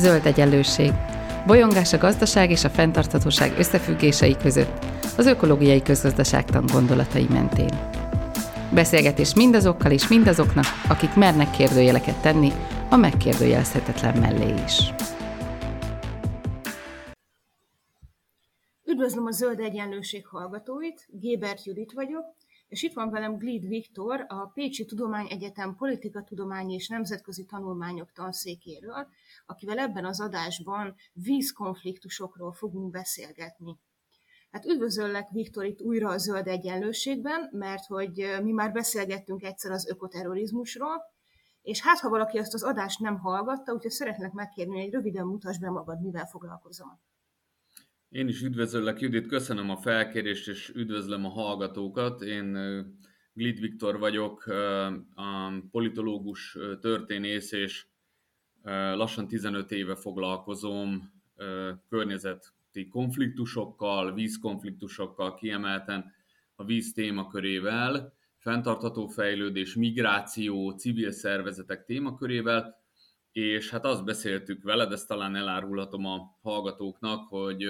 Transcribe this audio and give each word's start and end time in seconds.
Zöld 0.00 0.26
egyenlőség. 0.26 0.92
Bolyongás 1.46 1.92
a 1.92 1.98
gazdaság 1.98 2.50
és 2.50 2.64
a 2.64 2.68
fenntarthatóság 2.68 3.58
összefüggései 3.58 4.36
között, 4.36 4.84
az 5.16 5.26
ökológiai 5.26 5.82
közgazdaságtan 5.82 6.64
gondolatai 6.72 7.26
mentén. 7.28 7.90
Beszélgetés 8.74 9.34
mindazokkal 9.34 9.92
és 9.92 10.08
mindazoknak, 10.08 10.64
akik 10.88 11.14
mernek 11.14 11.50
kérdőjeleket 11.50 12.22
tenni 12.22 12.50
a 12.90 12.96
megkérdőjelezhetetlen 12.96 14.18
mellé 14.18 14.54
is. 14.64 14.92
Üdvözlöm 18.84 19.26
a 19.26 19.30
Zöld 19.30 19.60
Egyenlőség 19.60 20.26
hallgatóit, 20.26 21.08
Gébert 21.10 21.64
Judit 21.64 21.92
vagyok, 21.92 22.24
és 22.68 22.82
itt 22.82 22.92
van 22.92 23.10
velem 23.10 23.36
Glid 23.36 23.68
Viktor, 23.68 24.24
a 24.28 24.50
Pécsi 24.54 24.84
Tudományegyetem 24.84 25.74
Politikatudományi 25.76 26.74
és 26.74 26.88
Nemzetközi 26.88 27.44
Tanulmányok 27.44 28.12
tanszékéről, 28.12 29.06
akivel 29.50 29.78
ebben 29.78 30.04
az 30.04 30.20
adásban 30.20 30.94
vízkonfliktusokról 31.12 32.52
fogunk 32.52 32.90
beszélgetni. 32.90 33.78
Hát 34.50 34.66
üdvözöllek 34.66 35.28
Viktor 35.30 35.64
itt 35.64 35.80
újra 35.80 36.08
a 36.08 36.18
Zöld 36.18 36.46
Egyenlőségben, 36.46 37.48
mert 37.52 37.84
hogy 37.86 38.26
mi 38.42 38.52
már 38.52 38.72
beszélgettünk 38.72 39.42
egyszer 39.42 39.70
az 39.70 39.88
ökoterrorizmusról, 39.88 41.02
és 41.62 41.80
hát 41.80 41.98
ha 41.98 42.08
valaki 42.08 42.38
azt 42.38 42.54
az 42.54 42.62
adást 42.62 43.00
nem 43.00 43.18
hallgatta, 43.18 43.72
úgyhogy 43.72 43.90
szeretnék 43.90 44.32
megkérni, 44.32 44.80
hogy 44.80 44.92
röviden 44.92 45.26
mutass 45.26 45.58
be 45.58 45.70
magad, 45.70 46.02
mivel 46.02 46.26
foglalkozom. 46.26 47.00
Én 48.08 48.28
is 48.28 48.42
üdvözöllek, 48.42 49.00
Judit, 49.00 49.26
köszönöm 49.26 49.70
a 49.70 49.76
felkérést, 49.76 50.48
és 50.48 50.68
üdvözlöm 50.74 51.24
a 51.24 51.28
hallgatókat. 51.28 52.22
Én 52.22 52.56
Glid 53.32 53.60
Viktor 53.60 53.98
vagyok, 53.98 54.46
a 55.14 55.52
politológus, 55.70 56.58
történész, 56.80 57.52
és 57.52 57.86
lassan 58.94 59.28
15 59.28 59.70
éve 59.72 59.94
foglalkozom 59.94 61.12
környezeti 61.88 62.88
konfliktusokkal, 62.90 64.14
vízkonfliktusokkal, 64.14 65.34
kiemelten 65.34 66.14
a 66.54 66.64
víz 66.64 66.92
témakörével, 66.92 68.14
fenntartható 68.38 69.06
fejlődés, 69.06 69.74
migráció, 69.74 70.70
civil 70.70 71.10
szervezetek 71.10 71.84
témakörével, 71.84 72.78
és 73.32 73.70
hát 73.70 73.84
azt 73.84 74.04
beszéltük 74.04 74.62
veled, 74.62 74.92
ezt 74.92 75.08
talán 75.08 75.36
elárulhatom 75.36 76.06
a 76.06 76.38
hallgatóknak, 76.42 77.28
hogy, 77.28 77.64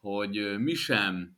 hogy 0.00 0.58
mi 0.58 0.74
sem 0.74 1.36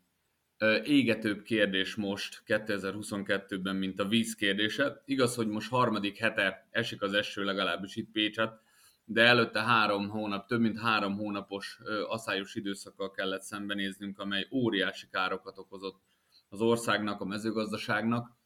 égetőbb 0.85 1.43
kérdés 1.43 1.95
most 1.95 2.43
2022-ben, 2.47 3.77
mint 3.77 4.01
a 4.01 4.09
víz 4.09 4.35
kérdése. 4.35 5.03
Igaz, 5.05 5.35
hogy 5.35 5.49
most 5.49 5.71
harmadik 5.71 6.17
hete 6.19 6.69
esik 6.71 7.03
az 7.03 7.13
eső 7.13 7.45
legalábbis 7.45 7.97
itt 7.97 8.11
Pécset, 8.11 8.61
de 9.09 9.23
előtte 9.23 9.63
három 9.63 10.09
hónap, 10.09 10.47
több 10.47 10.61
mint 10.61 10.79
három 10.79 11.17
hónapos 11.17 11.81
aszályos 12.09 12.55
időszakkal 12.55 13.11
kellett 13.11 13.43
szembenéznünk, 13.43 14.19
amely 14.19 14.47
óriási 14.51 15.07
károkat 15.11 15.59
okozott 15.59 16.01
az 16.49 16.61
országnak, 16.61 17.21
a 17.21 17.25
mezőgazdaságnak, 17.25 18.37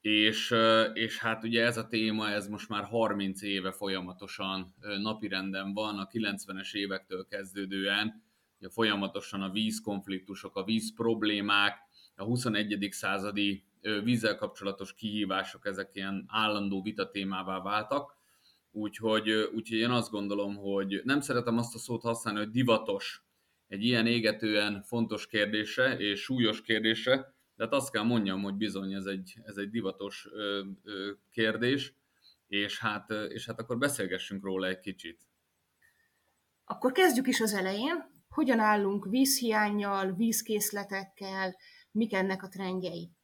és, 0.00 0.54
és 0.92 1.18
hát 1.18 1.44
ugye 1.44 1.64
ez 1.64 1.76
a 1.76 1.86
téma, 1.86 2.28
ez 2.28 2.48
most 2.48 2.68
már 2.68 2.84
30 2.84 3.42
éve 3.42 3.72
folyamatosan 3.72 4.74
napirenden 5.00 5.72
van, 5.72 5.98
a 5.98 6.06
90-es 6.06 6.72
évektől 6.72 7.26
kezdődően, 7.26 8.22
ugye 8.58 8.68
folyamatosan 8.70 9.42
a 9.42 9.50
vízkonfliktusok, 9.50 10.56
a 10.56 10.64
víz 10.64 10.94
problémák, 10.94 11.78
a 12.16 12.24
21. 12.24 12.88
századi 12.90 13.64
vízzel 13.80 14.36
kapcsolatos 14.36 14.94
kihívások, 14.94 15.66
ezek 15.66 15.90
ilyen 15.92 16.24
állandó 16.28 16.82
vitatémává 16.82 17.60
váltak. 17.60 18.17
Úgyhogy, 18.70 19.30
úgyhogy 19.30 19.78
én 19.78 19.90
azt 19.90 20.10
gondolom, 20.10 20.56
hogy 20.56 21.00
nem 21.04 21.20
szeretem 21.20 21.58
azt 21.58 21.74
a 21.74 21.78
szót 21.78 22.02
használni, 22.02 22.38
hogy 22.38 22.50
divatos 22.50 23.22
egy 23.66 23.84
ilyen 23.84 24.06
égetően 24.06 24.82
fontos 24.82 25.26
kérdése 25.26 25.98
és 25.98 26.20
súlyos 26.20 26.62
kérdése, 26.62 27.14
de 27.56 27.64
hát 27.64 27.72
azt 27.72 27.90
kell 27.90 28.02
mondjam, 28.02 28.42
hogy 28.42 28.54
bizony 28.54 28.92
ez 28.92 29.04
egy, 29.04 29.38
ez 29.44 29.56
egy 29.56 29.70
divatos 29.70 30.28
ö, 30.32 30.64
ö, 30.82 31.10
kérdés, 31.30 31.94
és 32.46 32.78
hát, 32.78 33.10
és 33.10 33.46
hát 33.46 33.60
akkor 33.60 33.78
beszélgessünk 33.78 34.44
róla 34.44 34.66
egy 34.66 34.80
kicsit. 34.80 35.20
Akkor 36.64 36.92
kezdjük 36.92 37.26
is 37.26 37.40
az 37.40 37.54
elején. 37.54 38.16
Hogyan 38.28 38.58
állunk 38.58 39.06
vízhiányjal, 39.10 40.14
vízkészletekkel, 40.14 41.56
mik 41.90 42.12
ennek 42.12 42.42
a 42.42 42.48
trendjei? 42.48 43.17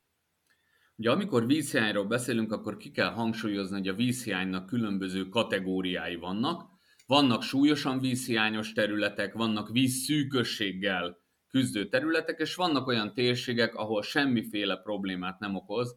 Ugye 0.96 1.10
amikor 1.10 1.46
vízhiányról 1.46 2.04
beszélünk, 2.04 2.52
akkor 2.52 2.76
ki 2.76 2.90
kell 2.90 3.10
hangsúlyozni, 3.10 3.76
hogy 3.76 3.88
a 3.88 3.94
vízhiánynak 3.94 4.66
különböző 4.66 5.28
kategóriái 5.28 6.16
vannak. 6.16 6.72
Vannak 7.06 7.42
súlyosan 7.42 8.00
vízhiányos 8.00 8.72
területek, 8.72 9.34
vannak 9.34 9.70
vízszűkösséggel 9.70 11.22
küzdő 11.48 11.88
területek, 11.88 12.40
és 12.40 12.54
vannak 12.54 12.86
olyan 12.86 13.14
térségek, 13.14 13.74
ahol 13.74 14.02
semmiféle 14.02 14.76
problémát 14.76 15.38
nem 15.38 15.54
okoz 15.54 15.96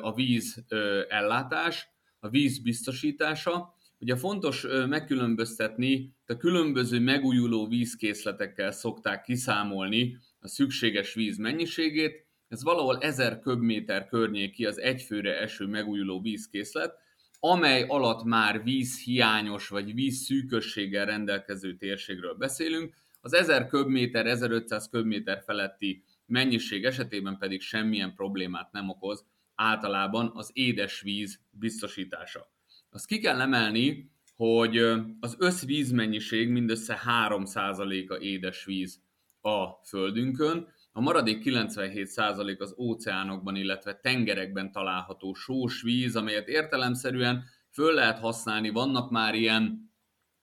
a 0.00 0.14
víz 0.14 0.64
ellátás, 1.08 1.88
a 2.20 2.28
víz 2.28 2.62
biztosítása. 2.62 3.74
Ugye 3.98 4.16
fontos 4.16 4.66
megkülönböztetni, 4.88 6.14
a 6.26 6.36
különböző 6.36 7.00
megújuló 7.00 7.68
vízkészletekkel 7.68 8.72
szokták 8.72 9.22
kiszámolni 9.22 10.16
a 10.40 10.48
szükséges 10.48 11.14
víz 11.14 11.38
mennyiségét. 11.38 12.23
Ez 12.54 12.62
valahol 12.62 12.98
1000 12.98 13.38
köbméter 13.38 14.06
környéki 14.06 14.66
az 14.66 14.80
egyfőre 14.80 15.40
eső 15.40 15.66
megújuló 15.66 16.20
vízkészlet, 16.20 16.98
amely 17.40 17.82
alatt 17.82 18.24
már 18.24 18.62
vízhiányos 18.62 19.68
vagy 19.68 19.94
vízszűkösséggel 19.94 21.06
rendelkező 21.06 21.76
térségről 21.76 22.34
beszélünk, 22.34 22.94
az 23.20 23.32
1000 23.32 23.66
köbméter, 23.66 24.26
1500 24.26 24.88
köbméter 24.88 25.42
feletti 25.46 26.04
mennyiség 26.26 26.84
esetében 26.84 27.38
pedig 27.38 27.60
semmilyen 27.60 28.14
problémát 28.14 28.72
nem 28.72 28.88
okoz 28.88 29.24
általában 29.54 30.30
az 30.34 30.50
édesvíz 30.52 31.40
biztosítása. 31.50 32.50
Azt 32.90 33.06
ki 33.06 33.18
kell 33.18 33.40
emelni, 33.40 34.10
hogy 34.36 34.76
az 35.20 35.36
összvízmennyiség 35.38 36.48
mindössze 36.48 37.00
3%-a 37.28 38.14
édesvíz 38.14 39.00
a 39.40 39.66
földünkön, 39.84 40.68
a 40.96 41.00
maradék 41.00 41.42
97% 41.44 42.58
az 42.58 42.74
óceánokban, 42.78 43.56
illetve 43.56 43.94
tengerekben 43.94 44.72
található 44.72 45.34
sós 45.34 45.82
víz, 45.82 46.16
amelyet 46.16 46.48
értelemszerűen 46.48 47.44
föl 47.70 47.94
lehet 47.94 48.18
használni, 48.18 48.70
vannak 48.70 49.10
már 49.10 49.34
ilyen 49.34 49.92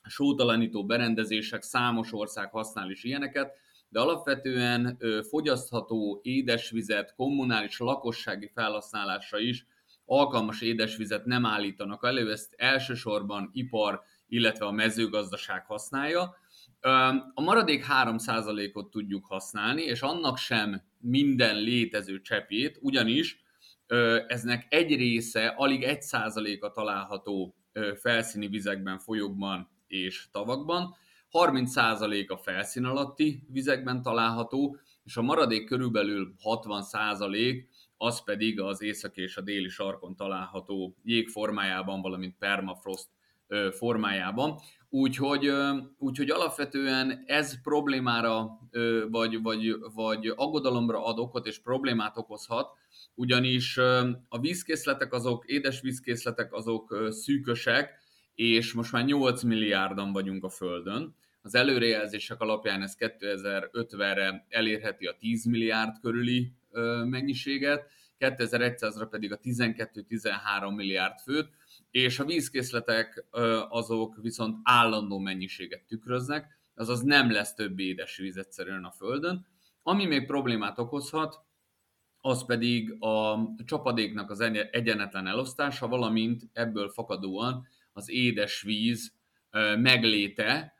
sótalanító 0.03 0.85
berendezések, 0.85 1.61
számos 1.61 2.13
ország 2.13 2.51
használ 2.51 2.89
is 2.89 3.03
ilyeneket, 3.03 3.53
de 3.89 3.99
alapvetően 3.99 4.97
fogyasztható 5.29 6.19
édesvizet, 6.23 7.13
kommunális 7.15 7.79
lakossági 7.79 8.51
felhasználásra 8.53 9.39
is 9.39 9.65
alkalmas 10.05 10.61
édesvizet 10.61 11.25
nem 11.25 11.45
állítanak 11.45 12.05
elő, 12.05 12.31
ezt 12.31 12.53
elsősorban 12.57 13.49
ipar, 13.53 14.01
illetve 14.31 14.65
a 14.65 14.71
mezőgazdaság 14.71 15.65
használja. 15.65 16.35
A 17.33 17.41
maradék 17.41 17.85
3%-ot 17.89 18.89
tudjuk 18.89 19.25
használni, 19.25 19.81
és 19.81 20.01
annak 20.01 20.37
sem 20.37 20.81
minden 20.99 21.55
létező 21.55 22.21
cseppét, 22.21 22.77
ugyanis 22.81 23.43
eznek 24.27 24.65
egy 24.69 24.95
része, 24.95 25.47
alig 25.47 25.83
1%-a 25.87 26.71
található 26.71 27.55
felszíni 27.95 28.47
vizekben, 28.47 28.99
folyókban 28.99 29.69
és 29.87 30.27
tavakban, 30.31 30.95
30% 31.31 32.27
a 32.27 32.37
felszín 32.37 32.85
alatti 32.85 33.43
vizekben 33.49 34.01
található, 34.01 34.77
és 35.03 35.17
a 35.17 35.21
maradék 35.21 35.65
körülbelül 35.65 36.33
60% 36.43 37.63
az 37.97 38.23
pedig 38.23 38.59
az 38.59 38.81
észak 38.81 39.17
és 39.17 39.37
a 39.37 39.41
déli 39.41 39.69
sarkon 39.69 40.15
található 40.15 40.95
jég 41.03 41.29
formájában, 41.29 42.01
valamint 42.01 42.37
permafrost 42.37 43.07
formájában. 43.71 44.59
Úgyhogy, 44.89 45.51
úgyhogy 45.97 46.29
alapvetően 46.29 47.23
ez 47.25 47.61
problémára 47.61 48.59
vagy, 49.09 49.41
vagy, 49.41 49.75
vagy 49.93 50.33
aggodalomra 50.35 51.05
ad 51.05 51.19
okot 51.19 51.47
és 51.47 51.59
problémát 51.59 52.17
okozhat, 52.17 52.73
ugyanis 53.15 53.77
a 54.29 54.39
vízkészletek 54.39 55.13
azok, 55.13 55.45
édes 55.45 55.81
vízkészletek 55.81 56.53
azok 56.53 57.07
szűkösek, 57.09 57.99
és 58.35 58.73
most 58.73 58.91
már 58.91 59.05
8 59.05 59.43
milliárdan 59.43 60.11
vagyunk 60.11 60.43
a 60.43 60.49
Földön. 60.49 61.15
Az 61.41 61.55
előrejelzések 61.55 62.41
alapján 62.41 62.81
ez 62.81 62.95
2050-re 62.99 64.45
elérheti 64.49 65.05
a 65.05 65.15
10 65.19 65.45
milliárd 65.45 65.99
körüli 66.01 66.51
mennyiséget, 67.05 67.89
2100-ra 68.19 69.07
pedig 69.09 69.31
a 69.31 69.39
12-13 69.39 70.75
milliárd 70.75 71.19
főt, 71.19 71.49
és 71.91 72.19
a 72.19 72.25
vízkészletek 72.25 73.25
azok 73.69 74.17
viszont 74.21 74.57
állandó 74.63 75.19
mennyiséget 75.19 75.83
tükröznek, 75.83 76.59
azaz 76.75 77.01
nem 77.01 77.31
lesz 77.31 77.53
több 77.53 77.79
édes 77.79 78.17
víz 78.17 78.37
egyszerűen 78.37 78.83
a 78.83 78.91
Földön. 78.91 79.45
Ami 79.83 80.05
még 80.05 80.25
problémát 80.25 80.79
okozhat, 80.79 81.45
az 82.17 82.45
pedig 82.45 83.03
a 83.03 83.39
csapadéknak 83.65 84.29
az 84.29 84.39
egyenetlen 84.71 85.27
elosztása, 85.27 85.87
valamint 85.87 86.49
ebből 86.53 86.89
fakadóan 86.89 87.67
az 87.93 88.09
édes 88.09 88.61
víz 88.61 89.13
megléte, 89.77 90.73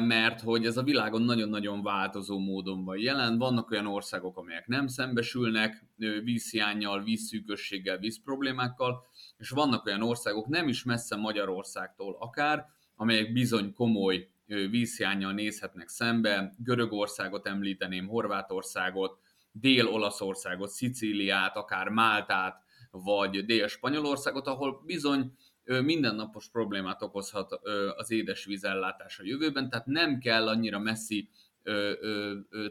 mert 0.00 0.40
hogy 0.40 0.66
ez 0.66 0.76
a 0.76 0.82
világon 0.82 1.22
nagyon-nagyon 1.22 1.82
változó 1.82 2.38
módon 2.38 2.84
van 2.84 2.98
jelen. 2.98 3.38
Vannak 3.38 3.70
olyan 3.70 3.86
országok, 3.86 4.36
amelyek 4.36 4.66
nem 4.66 4.86
szembesülnek 4.86 5.84
vízhiányjal, 6.24 7.02
vízszűkösséggel, 7.02 7.98
vízproblémákkal, 7.98 9.04
és 9.38 9.50
vannak 9.50 9.86
olyan 9.86 10.02
országok, 10.02 10.46
nem 10.46 10.68
is 10.68 10.84
messze 10.84 11.16
Magyarországtól 11.16 12.16
akár, 12.20 12.66
amelyek 12.96 13.32
bizony 13.32 13.72
komoly 13.72 14.28
vízhiányjal 14.46 15.32
nézhetnek 15.32 15.88
szembe. 15.88 16.54
Görögországot 16.58 17.46
említeném, 17.46 18.06
Horvátországot, 18.06 19.18
Dél-Olaszországot, 19.52 20.68
Szicíliát, 20.68 21.56
akár 21.56 21.88
Máltát, 21.88 22.64
vagy 22.90 23.44
Dél-Spanyolországot, 23.44 24.46
ahol 24.46 24.82
bizony 24.84 25.32
mindennapos 25.66 26.48
problémát 26.48 27.02
okozhat 27.02 27.52
az 27.96 28.10
édesvízellátás 28.10 29.18
a 29.18 29.24
jövőben, 29.24 29.70
tehát 29.70 29.86
nem 29.86 30.18
kell 30.18 30.48
annyira 30.48 30.78
messzi 30.78 31.28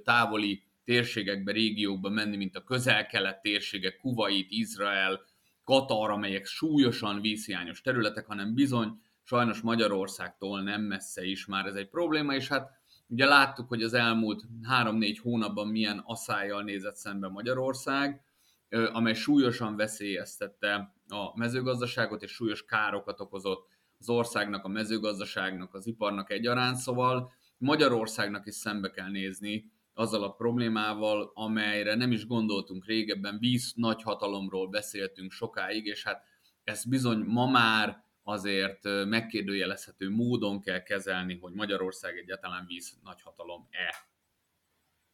távoli 0.03 0.63
térségekbe, 0.83 1.51
régiókba 1.51 2.09
menni, 2.09 2.37
mint 2.37 2.55
a 2.55 2.63
közel-kelet 2.63 3.41
térségek, 3.41 3.97
Kuwait, 3.97 4.47
Izrael, 4.49 5.21
Katar, 5.63 6.09
amelyek 6.09 6.45
súlyosan 6.45 7.21
vízhiányos 7.21 7.81
területek, 7.81 8.25
hanem 8.25 8.53
bizony 8.53 9.01
sajnos 9.23 9.61
Magyarországtól 9.61 10.61
nem 10.61 10.81
messze 10.81 11.23
is 11.25 11.45
már 11.45 11.65
ez 11.65 11.75
egy 11.75 11.89
probléma, 11.89 12.33
és 12.33 12.47
hát 12.47 12.69
ugye 13.07 13.25
láttuk, 13.25 13.67
hogy 13.67 13.83
az 13.83 13.93
elmúlt 13.93 14.43
3-4 14.69 15.17
hónapban 15.21 15.67
milyen 15.67 16.01
asszájjal 16.05 16.63
nézett 16.63 16.95
szembe 16.95 17.27
Magyarország, 17.27 18.21
amely 18.69 19.13
súlyosan 19.13 19.75
veszélyeztette 19.75 20.94
a 21.07 21.37
mezőgazdaságot, 21.37 22.23
és 22.23 22.31
súlyos 22.31 22.65
károkat 22.65 23.19
okozott 23.19 23.67
az 23.99 24.09
országnak, 24.09 24.65
a 24.65 24.67
mezőgazdaságnak, 24.67 25.73
az 25.73 25.87
iparnak 25.87 26.31
egyaránt, 26.31 26.77
szóval 26.77 27.31
Magyarországnak 27.57 28.45
is 28.47 28.55
szembe 28.55 28.91
kell 28.91 29.09
nézni 29.09 29.71
azzal 29.93 30.23
a 30.23 30.31
problémával, 30.31 31.31
amelyre 31.33 31.95
nem 31.95 32.11
is 32.11 32.27
gondoltunk 32.27 32.85
régebben, 32.85 33.37
víz 33.39 33.73
nagy 33.75 34.01
hatalomról 34.01 34.69
beszéltünk 34.69 35.31
sokáig, 35.31 35.85
és 35.85 36.03
hát 36.03 36.23
ezt 36.63 36.89
bizony 36.89 37.17
ma 37.17 37.45
már 37.45 38.03
azért 38.23 38.83
megkérdőjelezhető 38.83 40.09
módon 40.09 40.61
kell 40.61 40.83
kezelni, 40.83 41.37
hogy 41.37 41.53
Magyarország 41.53 42.17
egyáltalán 42.17 42.65
víz 42.65 42.97
nagyhatalom-e. 43.03 43.95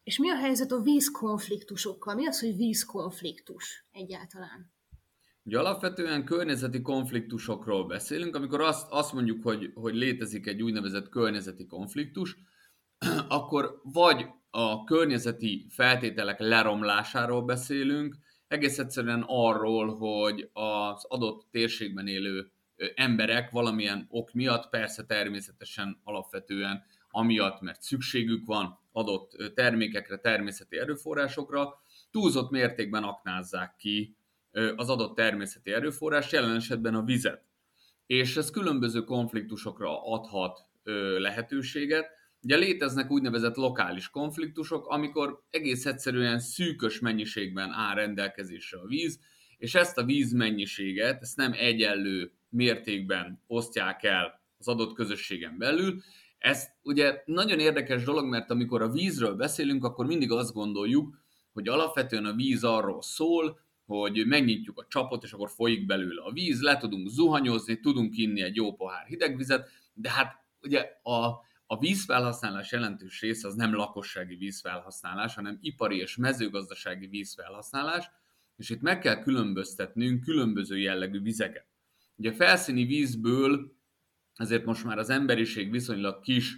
És 0.03 0.17
mi 0.17 0.29
a 0.29 0.35
helyzet 0.35 0.71
a 0.71 0.81
vízkonfliktusokkal? 0.81 2.15
Mi 2.15 2.27
az, 2.27 2.39
hogy 2.39 2.55
vízkonfliktus 2.55 3.85
egyáltalán? 3.91 4.71
Ugye 5.43 5.59
alapvetően 5.59 6.25
környezeti 6.25 6.81
konfliktusokról 6.81 7.85
beszélünk, 7.85 8.35
amikor 8.35 8.61
azt, 8.61 8.91
azt 8.91 9.13
mondjuk, 9.13 9.43
hogy, 9.43 9.71
hogy 9.73 9.95
létezik 9.95 10.47
egy 10.47 10.61
úgynevezett 10.61 11.09
környezeti 11.09 11.65
konfliktus, 11.65 12.38
akkor 13.27 13.79
vagy 13.83 14.25
a 14.49 14.83
környezeti 14.83 15.65
feltételek 15.69 16.39
leromlásáról 16.39 17.41
beszélünk, 17.41 18.15
egész 18.47 18.79
egyszerűen 18.79 19.23
arról, 19.27 19.97
hogy 19.97 20.49
az 20.53 21.05
adott 21.07 21.47
térségben 21.51 22.07
élő 22.07 22.51
emberek 22.95 23.51
valamilyen 23.51 24.07
ok 24.09 24.33
miatt, 24.33 24.69
persze 24.69 25.05
természetesen 25.05 26.01
alapvetően 26.03 26.83
amiatt, 27.09 27.61
mert 27.61 27.81
szükségük 27.81 28.45
van 28.45 28.79
adott 28.91 29.53
termékekre, 29.55 30.17
természeti 30.17 30.77
erőforrásokra, 30.77 31.81
túlzott 32.11 32.49
mértékben 32.49 33.03
aknázzák 33.03 33.75
ki 33.75 34.15
az 34.75 34.89
adott 34.89 35.15
természeti 35.15 35.71
erőforrás, 35.71 36.31
jelen 36.31 36.56
esetben 36.56 36.95
a 36.95 37.03
vizet. 37.03 37.45
És 38.06 38.38
ez 38.38 38.50
különböző 38.50 39.03
konfliktusokra 39.03 40.03
adhat 40.03 40.59
lehetőséget. 41.18 42.09
Ugye 42.44 42.57
léteznek 42.57 43.12
úgynevezett 43.12 43.56
lokális 43.56 44.09
konfliktusok, 44.09 44.88
amikor 44.88 45.44
egész 45.50 45.86
egyszerűen 45.86 46.39
szűkös 46.39 47.00
mennyiségben 47.00 47.71
áll 47.71 47.95
rendelkezésre 47.95 48.80
a 48.80 48.86
víz, 48.86 49.19
és 49.57 49.75
ezt 49.75 49.98
a 49.98 50.03
víz 50.03 50.31
mennyiséget, 50.31 51.21
ezt 51.21 51.38
nem 51.38 51.53
egyenlő 51.53 52.31
mértékben 52.50 53.44
osztják 53.48 54.03
el 54.03 54.42
az 54.57 54.68
adott 54.68 54.94
közösségen 54.94 55.57
belül. 55.57 56.01
Ez 56.38 56.68
ugye 56.83 57.21
nagyon 57.25 57.59
érdekes 57.59 58.03
dolog, 58.03 58.25
mert 58.25 58.51
amikor 58.51 58.81
a 58.81 58.89
vízről 58.89 59.36
beszélünk, 59.36 59.83
akkor 59.83 60.06
mindig 60.06 60.31
azt 60.31 60.53
gondoljuk, 60.53 61.18
hogy 61.53 61.68
alapvetően 61.68 62.25
a 62.25 62.33
víz 62.33 62.63
arról 62.63 63.01
szól, 63.01 63.59
hogy 63.91 64.25
megnyitjuk 64.27 64.79
a 64.79 64.85
csapot, 64.89 65.23
és 65.23 65.31
akkor 65.31 65.49
folyik 65.49 65.85
belőle 65.85 66.21
a 66.21 66.31
víz, 66.31 66.61
le 66.61 66.77
tudunk 66.77 67.09
zuhanyozni, 67.09 67.79
tudunk 67.79 68.17
inni 68.17 68.41
egy 68.41 68.55
jó 68.55 68.73
pohár 68.73 69.05
hidegvizet, 69.05 69.69
de 69.93 70.09
hát 70.09 70.43
ugye 70.61 70.85
a, 71.03 71.25
a 71.65 71.79
vízfelhasználás 71.79 72.71
jelentős 72.71 73.21
része 73.21 73.47
az 73.47 73.55
nem 73.55 73.75
lakossági 73.75 74.35
vízfelhasználás, 74.35 75.35
hanem 75.35 75.57
ipari 75.61 75.97
és 75.97 76.15
mezőgazdasági 76.15 77.07
vízfelhasználás, 77.07 78.09
és 78.57 78.69
itt 78.69 78.81
meg 78.81 78.99
kell 78.99 79.21
különböztetnünk 79.21 80.23
különböző 80.23 80.77
jellegű 80.77 81.21
vizeket. 81.21 81.65
Ugye 82.15 82.29
a 82.29 82.33
felszíni 82.33 82.85
vízből 82.85 83.79
ezért 84.35 84.65
most 84.65 84.83
már 84.83 84.97
az 84.97 85.09
emberiség 85.09 85.71
viszonylag 85.71 86.21
kis 86.21 86.57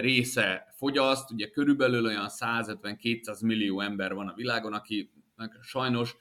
része 0.00 0.74
fogyaszt, 0.76 1.30
ugye 1.30 1.50
körülbelül 1.50 2.04
olyan 2.04 2.28
150-200 2.28 3.44
millió 3.44 3.80
ember 3.80 4.14
van 4.14 4.28
a 4.28 4.34
világon, 4.34 4.72
aki 4.72 5.12
sajnos 5.60 6.16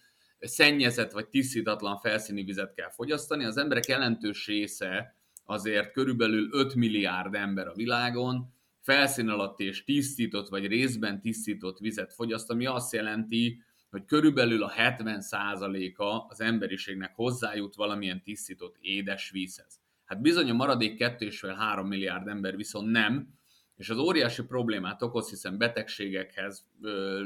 szennyezett 0.47 1.11
vagy 1.11 1.27
tisztítatlan 1.27 1.97
felszíni 1.97 2.43
vizet 2.43 2.73
kell 2.73 2.89
fogyasztani. 2.89 3.45
Az 3.45 3.57
emberek 3.57 3.85
jelentős 3.85 4.47
része 4.47 5.15
azért 5.45 5.91
körülbelül 5.91 6.49
5 6.51 6.75
milliárd 6.75 7.35
ember 7.35 7.67
a 7.67 7.73
világon 7.73 8.53
felszín 8.79 9.29
alatt 9.29 9.59
és 9.59 9.83
tisztított 9.83 10.49
vagy 10.49 10.67
részben 10.67 11.21
tisztított 11.21 11.79
vizet 11.79 12.13
fogyaszt, 12.13 12.49
ami 12.49 12.65
azt 12.65 12.93
jelenti, 12.93 13.63
hogy 13.89 14.05
körülbelül 14.05 14.63
a 14.63 14.71
70%-a 14.77 16.25
az 16.27 16.41
emberiségnek 16.41 17.15
hozzájut 17.15 17.75
valamilyen 17.75 18.23
tisztított 18.23 18.75
édesvízhez. 18.79 19.79
Hát 20.05 20.21
bizony 20.21 20.49
a 20.49 20.53
maradék 20.53 21.03
2,5-3 21.03 21.87
milliárd 21.87 22.27
ember 22.27 22.55
viszont 22.55 22.91
nem, 22.91 23.39
és 23.75 23.89
az 23.89 23.97
óriási 23.97 24.43
problémát 24.43 25.01
okoz, 25.01 25.29
hiszen 25.29 25.57
betegségekhez, 25.57 26.65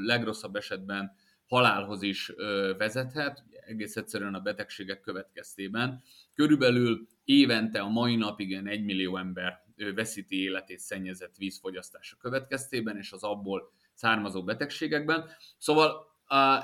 legrosszabb 0.06 0.56
esetben 0.56 1.12
halálhoz 1.48 2.02
is 2.02 2.32
vezethet, 2.78 3.44
egész 3.66 3.96
egyszerűen 3.96 4.34
a 4.34 4.40
betegségek 4.40 5.02
következtében. 5.02 6.04
Körülbelül 6.34 7.08
évente 7.24 7.80
a 7.80 7.90
mai 7.90 8.16
napig 8.16 8.54
1 8.54 8.84
millió 8.84 9.18
ember 9.18 9.64
veszíti 9.96 10.42
életét 10.42 10.80
szennyezett 10.80 11.36
vízfogyasztása 11.38 12.18
következtében, 12.18 12.98
és 12.98 13.12
az 13.12 13.24
abból 13.24 13.72
származó 13.94 14.44
betegségekben. 14.44 15.30
Szóval 15.58 16.08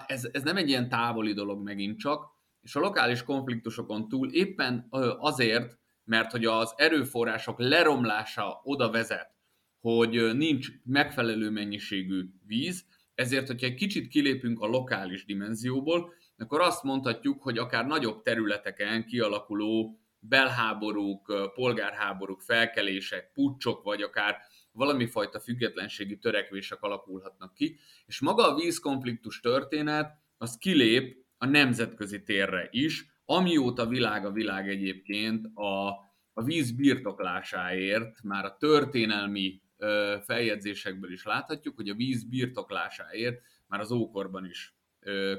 ez, 0.08 0.29
ez 0.32 0.44
nem 0.44 0.58
egy 0.58 0.70
ilyen 0.70 0.89
távoli 0.89 1.34
dolog 1.34 1.63
megint 1.63 2.00
csak, 2.00 2.25
és 2.62 2.75
a 2.75 2.79
lokális 2.79 3.24
konfliktusokon 3.24 4.08
túl 4.08 4.32
éppen 4.32 4.88
azért, 5.20 5.77
mert 6.03 6.32
hogy 6.32 6.46
az 6.46 6.74
erőforrások 6.77 7.60
leromlása 7.60 8.62
oda 8.63 8.89
vezet, 8.89 9.36
hogy 9.79 10.36
nincs 10.36 10.67
megfelelő 10.84 11.50
mennyiségű 11.50 12.25
víz, 12.46 12.86
ezért, 13.22 13.48
hogyha 13.48 13.66
egy 13.66 13.74
kicsit 13.74 14.08
kilépünk 14.08 14.60
a 14.60 14.68
lokális 14.68 15.25
dimenzióból, 15.25 16.13
akkor 16.38 16.62
azt 16.62 16.84
mondhatjuk, 16.84 17.42
hogy 17.42 17.58
akár 17.58 17.86
nagyobb 17.86 18.22
területeken 18.22 19.06
kialakuló 19.06 20.00
belháborúk, 20.20 21.51
polgárháborúk, 21.54 22.42
felkelések, 22.42 23.32
pucsok, 23.34 23.84
vagy 23.84 24.01
akár 24.01 24.38
valami 24.72 25.06
fajta 25.06 25.40
függetlenségi 25.40 26.18
törekvések 26.18 26.82
alakulhatnak 26.82 27.54
ki, 27.54 27.80
és 28.06 28.20
maga 28.20 28.51
a 28.51 28.56
vízkonfliktus 28.56 29.40
történet 29.40 30.12
az 30.38 30.58
kilép 30.58 31.25
a 31.38 31.46
nemzetközi 31.46 32.24
térre 32.24 32.68
is, 32.72 33.06
amióta 33.25 33.86
világ 33.86 34.25
a 34.25 34.32
világ 34.32 34.70
egyébként 34.70 35.46
a, 35.54 35.88
a 36.34 36.44
víz 36.44 36.72
birtoklásáért, 36.72 38.24
már 38.24 38.46
a 38.46 38.58
történelmi 38.60 39.62
feljegyzésekből 40.26 41.12
is 41.12 41.24
láthatjuk, 41.24 41.76
hogy 41.76 41.90
a 41.90 41.96
víz 41.96 42.24
birtoklásáért 42.24 43.42
már 43.68 43.80
az 43.80 43.92
ókorban 43.92 44.46
is 44.46 44.76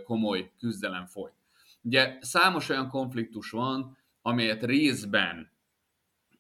komoly 0.05 0.53
küzdelem 0.59 1.07
folyt. 1.07 1.35
Ugye 1.83 2.19
számos 2.21 2.69
olyan 2.69 2.89
konfliktus 2.89 3.51
van, 3.51 3.97
amelyet 4.23 4.65
részben 4.65 5.51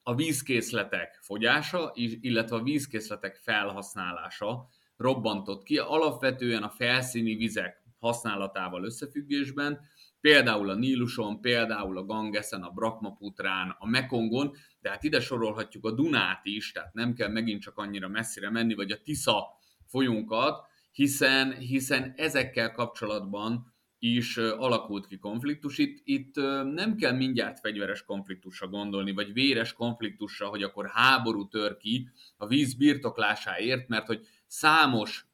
a 0.02 0.14
vízkészletek 0.14 1.18
fogyása, 1.22 1.92
illetve 1.94 2.56
a 2.56 2.62
vízkészletek 2.62 3.36
felhasználása 3.36 4.68
robbantott 4.96 5.62
ki, 5.62 5.78
alapvetően 5.78 6.62
a 6.62 6.68
felszíni 6.68 7.34
vizek 7.34 7.82
használatával 7.98 8.84
összefüggésben, 8.84 9.80
például 10.22 10.70
a 10.70 10.74
Níluson, 10.74 11.40
például 11.40 11.98
a 11.98 12.04
Gangeszen, 12.04 12.62
a 12.62 12.70
Brahmaputrán, 12.70 13.76
a 13.78 13.88
Mekongon, 13.88 14.52
de 14.80 14.90
hát 14.90 15.04
ide 15.04 15.20
sorolhatjuk 15.20 15.84
a 15.84 15.90
Dunát 15.90 16.40
is, 16.42 16.72
tehát 16.72 16.94
nem 16.94 17.14
kell 17.14 17.28
megint 17.28 17.62
csak 17.62 17.78
annyira 17.78 18.08
messzire 18.08 18.50
menni, 18.50 18.74
vagy 18.74 18.90
a 18.90 19.02
Tisza 19.02 19.46
folyunkat, 19.86 20.64
hiszen, 20.92 21.52
hiszen 21.52 22.12
ezekkel 22.16 22.72
kapcsolatban 22.72 23.74
is 23.98 24.36
alakult 24.36 25.06
ki 25.06 25.18
konfliktus. 25.18 25.78
Itt, 25.78 26.00
itt 26.04 26.34
nem 26.74 26.96
kell 26.96 27.12
mindjárt 27.12 27.60
fegyveres 27.60 28.04
konfliktusra 28.04 28.68
gondolni, 28.68 29.12
vagy 29.12 29.32
véres 29.32 29.72
konfliktusra, 29.72 30.46
hogy 30.46 30.62
akkor 30.62 30.90
háború 30.92 31.48
tör 31.48 31.76
ki 31.76 32.08
a 32.36 32.46
víz 32.46 32.74
birtoklásáért, 32.74 33.88
mert 33.88 34.06
hogy 34.06 34.26
számos 34.46 35.26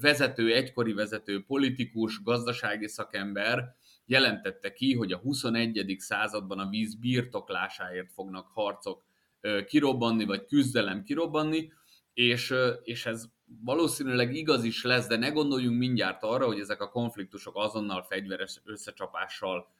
vezető, 0.00 0.52
egykori 0.52 0.92
vezető, 0.92 1.44
politikus, 1.44 2.22
gazdasági 2.22 2.88
szakember 2.88 3.76
jelentette 4.06 4.72
ki, 4.72 4.94
hogy 4.94 5.12
a 5.12 5.18
21. 5.18 5.96
században 5.98 6.58
a 6.58 6.68
víz 6.68 6.94
birtoklásáért 6.94 8.12
fognak 8.12 8.46
harcok 8.46 9.04
kirobbanni, 9.66 10.24
vagy 10.24 10.46
küzdelem 10.46 11.02
kirobbanni, 11.02 11.72
és, 12.14 12.54
és 12.82 13.06
ez 13.06 13.24
valószínűleg 13.64 14.34
igaz 14.34 14.64
is 14.64 14.82
lesz, 14.82 15.06
de 15.06 15.16
ne 15.16 15.28
gondoljunk 15.28 15.78
mindjárt 15.78 16.22
arra, 16.22 16.46
hogy 16.46 16.60
ezek 16.60 16.80
a 16.80 16.88
konfliktusok 16.88 17.56
azonnal 17.56 18.02
fegyveres 18.02 18.60
összecsapással 18.64 19.70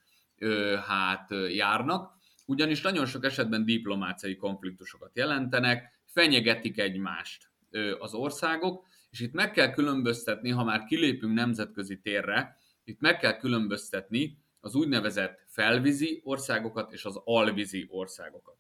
hát 0.87 1.31
járnak, 1.49 2.13
ugyanis 2.47 2.81
nagyon 2.81 3.07
sok 3.07 3.25
esetben 3.25 3.65
diplomáciai 3.65 4.37
konfliktusokat 4.37 5.17
jelentenek, 5.17 6.01
fenyegetik 6.05 6.79
egymást 6.79 7.51
az 7.99 8.15
országok, 8.15 8.87
és 9.11 9.21
itt 9.21 9.33
meg 9.33 9.51
kell 9.51 9.71
különböztetni, 9.71 10.51
ha 10.51 10.65
már 10.65 10.85
kilépünk 10.85 11.35
nemzetközi 11.35 12.01
térre, 12.01 12.57
itt 12.85 13.01
meg 13.01 13.19
kell 13.19 13.37
különböztetni 13.37 14.39
az 14.61 14.75
úgynevezett 14.75 15.45
felvízi 15.47 16.21
országokat 16.25 16.93
és 16.93 17.05
az 17.05 17.21
alvízi 17.25 17.87
országokat. 17.91 18.57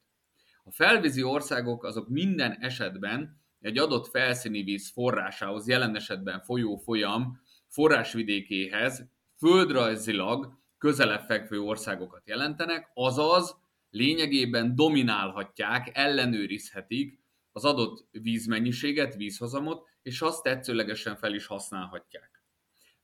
A 0.64 0.70
felvízi 0.70 1.22
országok 1.22 1.84
azok 1.84 2.08
minden 2.08 2.56
esetben 2.60 3.40
egy 3.60 3.78
adott 3.78 4.08
felszíni 4.08 4.62
víz 4.62 4.90
forrásához, 4.90 5.68
jelen 5.68 5.96
esetben 5.96 6.40
folyó 6.40 6.76
folyam 6.76 7.40
forrásvidékéhez 7.68 9.04
földrajzilag 9.36 10.58
közelebb 10.78 11.20
fekvő 11.20 11.60
országokat 11.60 12.22
jelentenek, 12.28 12.90
azaz 12.94 13.56
lényegében 13.90 14.74
dominálhatják, 14.74 15.90
ellenőrizhetik 15.92 17.20
az 17.52 17.64
adott 17.64 18.06
vízmennyiséget, 18.10 19.14
vízhozamot, 19.14 19.88
és 20.02 20.20
azt 20.20 20.42
tetszőlegesen 20.42 21.16
fel 21.16 21.34
is 21.34 21.46
használhatják. 21.46 22.31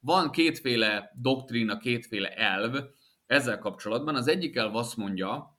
Van 0.01 0.31
kétféle 0.31 1.11
doktrína, 1.15 1.79
kétféle 1.79 2.29
elv 2.29 2.85
ezzel 3.27 3.59
kapcsolatban. 3.59 4.15
Az 4.15 4.29
egyik 4.29 4.57
elv 4.57 4.77
azt 4.77 4.97
mondja, 4.97 5.59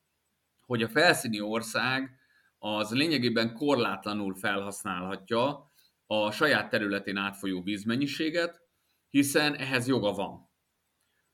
hogy 0.66 0.84
a 0.84 0.88
felszíni 0.88 1.42
ország 1.42 2.20
az 2.58 2.92
lényegében 2.92 3.54
korlátlanul 3.54 4.36
felhasználhatja 4.36 5.72
a 6.06 6.32
saját 6.32 6.70
területén 6.70 7.18
átfolyó 7.18 7.62
vízmennyiséget, 7.62 8.62
hiszen 9.10 9.56
ehhez 9.56 9.88
joga 9.88 10.12
van. 10.12 10.50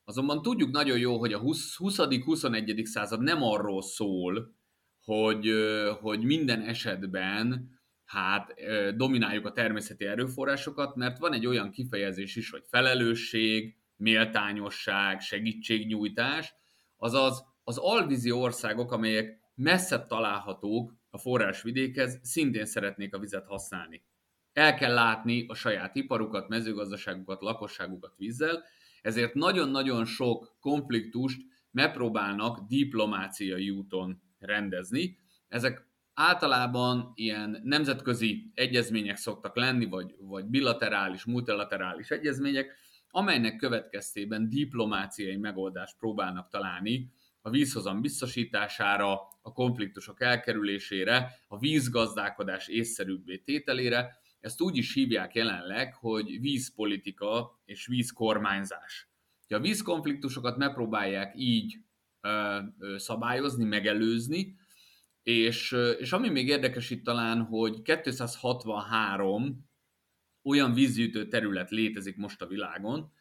Azonban 0.03 0.41
tudjuk 0.41 0.71
nagyon 0.71 0.97
jó, 0.97 1.19
hogy 1.19 1.33
a 1.33 1.41
20.-21. 1.41 2.83
század 2.83 3.21
nem 3.21 3.43
arról 3.43 3.81
szól, 3.81 4.55
hogy, 5.03 5.51
hogy 6.01 6.23
minden 6.23 6.61
esetben 6.61 7.74
hát 8.15 8.53
domináljuk 8.95 9.45
a 9.45 9.51
természeti 9.51 10.05
erőforrásokat, 10.05 10.95
mert 10.95 11.17
van 11.17 11.33
egy 11.33 11.45
olyan 11.45 11.71
kifejezés 11.71 12.35
is, 12.35 12.49
hogy 12.49 12.63
felelősség, 12.69 13.75
méltányosság, 13.97 15.19
segítségnyújtás, 15.19 16.53
azaz 16.97 17.43
az 17.63 17.77
alvízi 17.77 18.31
országok, 18.31 18.91
amelyek 18.91 19.39
messze 19.55 20.05
találhatók 20.05 20.95
a 21.09 21.17
forrásvidékhez, 21.17 22.19
szintén 22.23 22.65
szeretnék 22.65 23.15
a 23.15 23.19
vizet 23.19 23.45
használni. 23.45 24.03
El 24.53 24.75
kell 24.75 24.93
látni 24.93 25.45
a 25.47 25.53
saját 25.53 25.95
iparukat, 25.95 26.47
mezőgazdaságukat, 26.47 27.41
lakosságukat 27.41 28.13
vízzel, 28.17 28.63
ezért 29.01 29.33
nagyon-nagyon 29.33 30.05
sok 30.05 30.57
konfliktust 30.59 31.41
megpróbálnak 31.71 32.67
diplomáciai 32.67 33.69
úton 33.69 34.21
rendezni. 34.39 35.17
Ezek 35.47 35.87
általában 36.15 37.11
ilyen 37.15 37.61
nemzetközi 37.63 38.51
egyezmények 38.53 39.17
szoktak 39.17 39.55
lenni, 39.55 39.85
vagy, 39.85 40.15
vagy 40.19 40.45
bilaterális, 40.45 41.25
multilaterális 41.25 42.09
egyezmények, 42.09 42.75
amelynek 43.09 43.55
következtében 43.55 44.49
diplomáciai 44.49 45.37
megoldást 45.37 45.97
próbálnak 45.97 46.49
találni 46.49 47.11
a 47.41 47.49
vízhozam 47.49 48.01
biztosítására, 48.01 49.13
a 49.41 49.53
konfliktusok 49.53 50.21
elkerülésére, 50.21 51.39
a 51.47 51.57
vízgazdálkodás 51.57 52.67
észszerűbbé 52.67 53.37
tételére. 53.37 54.17
Ezt 54.39 54.61
úgy 54.61 54.77
is 54.77 54.93
hívják 54.93 55.35
jelenleg, 55.35 55.93
hogy 55.93 56.39
vízpolitika 56.39 57.59
és 57.65 57.87
vízkormányzás. 57.87 59.09
A 59.49 59.59
vízkonfliktusokat 59.59 60.57
megpróbálják 60.57 61.33
így 61.37 61.77
ö, 62.21 62.59
ö, 62.79 62.97
szabályozni, 62.97 63.63
megelőzni, 63.63 64.55
és, 65.25 65.75
és 65.97 66.11
ami 66.11 66.29
még 66.29 66.47
érdekes 66.47 66.89
itt 66.89 67.03
talán, 67.03 67.41
hogy 67.41 67.81
263 67.81 69.69
olyan 70.43 70.73
vízgyűjtő 70.73 71.27
terület 71.27 71.69
létezik 71.69 72.17
most 72.17 72.41
a 72.41 72.47
világon, 72.47 73.11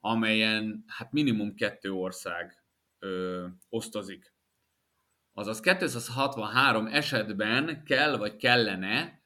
amelyen 0.00 0.84
hát 0.86 1.12
minimum 1.12 1.54
kettő 1.54 1.92
ország 1.92 2.64
ö, 2.98 3.46
osztozik. 3.68 4.34
Azaz 5.32 5.60
263 5.60 6.86
esetben 6.86 7.84
kell 7.84 8.16
vagy 8.16 8.36
kellene 8.36 9.22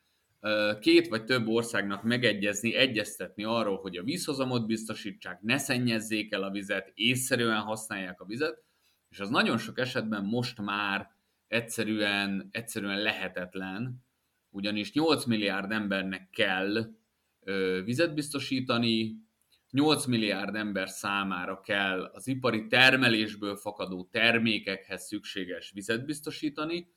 két 0.80 1.09
vagy 1.09 1.25
több 1.25 1.47
országnak 1.47 2.02
megegyezni, 2.02 2.75
egyeztetni 2.75 3.45
arról, 3.45 3.76
hogy 3.76 3.97
a 3.97 4.02
vízhozamot 4.02 4.66
biztosítsák, 4.66 5.40
ne 5.40 5.59
szennyezzék 5.59 6.33
el 6.33 6.42
a 6.42 6.50
vizet, 6.50 6.92
észszerűen 6.95 7.61
használják 7.61 8.21
a 8.21 8.25
vizet, 8.25 8.62
és 9.09 9.21
az 9.21 9.28
nagyon 9.28 9.59
sok 9.59 9.78
esetben 9.78 10.25
most 10.25 10.61
már 10.61 11.16
egyszerűen, 11.49 12.49
egyszerűen 12.50 12.99
lehetetlen, 12.99 14.07
ugyanis 14.50 14.93
8 14.93 15.25
milliárd 15.25 15.71
embernek 15.71 16.31
kell 16.31 16.95
ö, 17.40 17.81
vizet 17.85 18.14
biztosítani, 18.14 19.26
8 19.71 20.07
milliárd 20.07 20.55
ember 20.55 20.88
számára 20.88 21.61
kell 21.61 22.05
az 22.05 22.26
ipari 22.26 22.67
termelésből 22.67 23.57
fakadó 23.57 24.09
termékekhez 24.11 25.07
szükséges 25.07 25.71
vizet 25.71 26.05
biztosítani, 26.05 26.93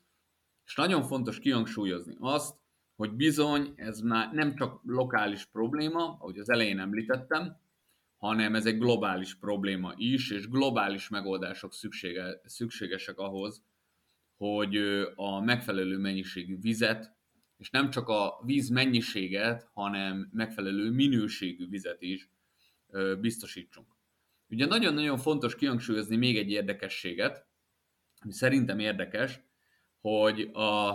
és 0.64 0.74
nagyon 0.74 1.02
fontos 1.02 1.38
kihangsúlyozni 1.38 2.16
azt, 2.18 2.60
hogy 2.96 3.12
bizony 3.12 3.72
ez 3.76 4.00
már 4.00 4.32
nem 4.32 4.54
csak 4.54 4.80
lokális 4.84 5.44
probléma, 5.44 6.04
ahogy 6.04 6.38
az 6.38 6.50
elején 6.50 6.78
említettem, 6.78 7.56
hanem 8.16 8.54
ez 8.54 8.66
egy 8.66 8.78
globális 8.78 9.34
probléma 9.34 9.92
is, 9.96 10.30
és 10.30 10.48
globális 10.48 11.08
megoldások 11.08 11.72
szüksége, 11.72 12.40
szükségesek 12.44 13.18
ahhoz, 13.18 13.64
hogy 14.42 14.76
a 15.14 15.40
megfelelő 15.40 15.98
mennyiségű 15.98 16.58
vizet, 16.60 17.16
és 17.58 17.70
nem 17.70 17.90
csak 17.90 18.08
a 18.08 18.42
víz 18.44 18.68
mennyiséget, 18.68 19.68
hanem 19.72 20.28
megfelelő 20.32 20.90
minőségű 20.90 21.68
vizet 21.68 22.02
is 22.02 22.30
biztosítsunk. 23.20 23.86
Ugye 24.48 24.66
nagyon-nagyon 24.66 25.18
fontos 25.18 25.54
kihangsúlyozni 25.54 26.16
még 26.16 26.36
egy 26.36 26.50
érdekességet, 26.50 27.46
ami 28.20 28.32
szerintem 28.32 28.78
érdekes, 28.78 29.40
hogy 30.00 30.40
a, 30.40 30.90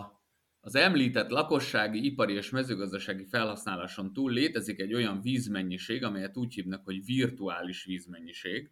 az 0.60 0.76
említett 0.76 1.30
lakossági, 1.30 2.06
ipari 2.06 2.34
és 2.34 2.50
mezőgazdasági 2.50 3.26
felhasználáson 3.26 4.14
túl 4.14 4.32
létezik 4.32 4.80
egy 4.80 4.94
olyan 4.94 5.22
vízmennyiség, 5.22 6.04
amelyet 6.04 6.38
úgy 6.38 6.54
hívnak, 6.54 6.86
hogy 6.86 7.06
virtuális 7.06 7.84
vízmennyiség. 7.84 8.72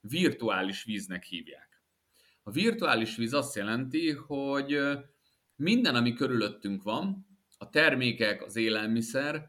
Virtuális 0.00 0.84
víznek 0.84 1.24
hívják. 1.24 1.73
A 2.46 2.50
virtuális 2.50 3.16
víz 3.16 3.32
azt 3.32 3.54
jelenti, 3.54 4.10
hogy 4.10 4.78
minden, 5.56 5.94
ami 5.94 6.12
körülöttünk 6.12 6.82
van, 6.82 7.26
a 7.58 7.70
termékek, 7.70 8.42
az 8.42 8.56
élelmiszer, 8.56 9.48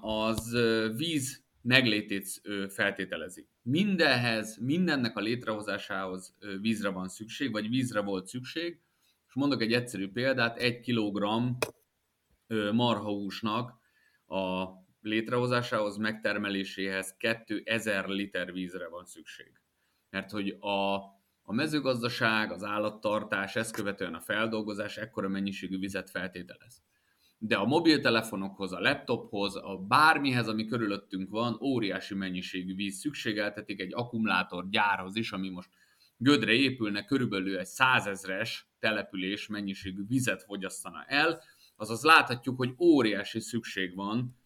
az 0.00 0.56
víz 0.96 1.44
meglétét 1.62 2.42
feltételezi. 2.68 3.48
Mindenhez, 3.62 4.56
mindennek 4.56 5.16
a 5.16 5.20
létrehozásához 5.20 6.36
vízre 6.60 6.88
van 6.88 7.08
szükség, 7.08 7.52
vagy 7.52 7.68
vízre 7.68 8.00
volt 8.00 8.26
szükség, 8.26 8.80
és 9.28 9.34
mondok 9.34 9.62
egy 9.62 9.72
egyszerű 9.72 10.08
példát, 10.12 10.58
egy 10.58 10.80
kilogramm 10.80 11.50
marhahúsnak 12.72 13.78
a 14.26 14.66
létrehozásához, 15.00 15.96
megtermeléséhez 15.96 17.16
2000 17.16 18.08
liter 18.08 18.52
vízre 18.52 18.88
van 18.88 19.04
szükség. 19.04 19.52
Mert 20.10 20.30
hogy 20.30 20.48
a, 20.48 20.96
a 21.50 21.52
mezőgazdaság, 21.52 22.52
az 22.52 22.64
állattartás, 22.64 23.56
ezt 23.56 23.74
követően 23.74 24.14
a 24.14 24.20
feldolgozás 24.20 24.96
ekkora 24.96 25.28
mennyiségű 25.28 25.78
vizet 25.78 26.10
feltételez. 26.10 26.82
De 27.38 27.56
a 27.56 27.64
mobiltelefonokhoz, 27.64 28.72
a 28.72 28.80
laptophoz, 28.80 29.56
a 29.56 29.84
bármihez, 29.88 30.48
ami 30.48 30.66
körülöttünk 30.66 31.30
van, 31.30 31.58
óriási 31.62 32.14
mennyiségű 32.14 32.74
víz 32.74 32.98
szükségeltetik 32.98 33.80
egy 33.80 33.94
akkumulátor 33.94 34.68
gyárhoz 34.68 35.16
is, 35.16 35.32
ami 35.32 35.48
most 35.48 35.68
gödre 36.16 36.52
épülne, 36.52 37.04
körülbelül 37.04 37.58
egy 37.58 37.66
százezres 37.66 38.68
település 38.78 39.46
mennyiségű 39.46 40.06
vizet 40.06 40.42
fogyasztana 40.42 41.04
el, 41.06 41.42
azaz 41.76 42.02
láthatjuk, 42.02 42.56
hogy 42.56 42.74
óriási 42.78 43.40
szükség 43.40 43.94
van 43.94 44.36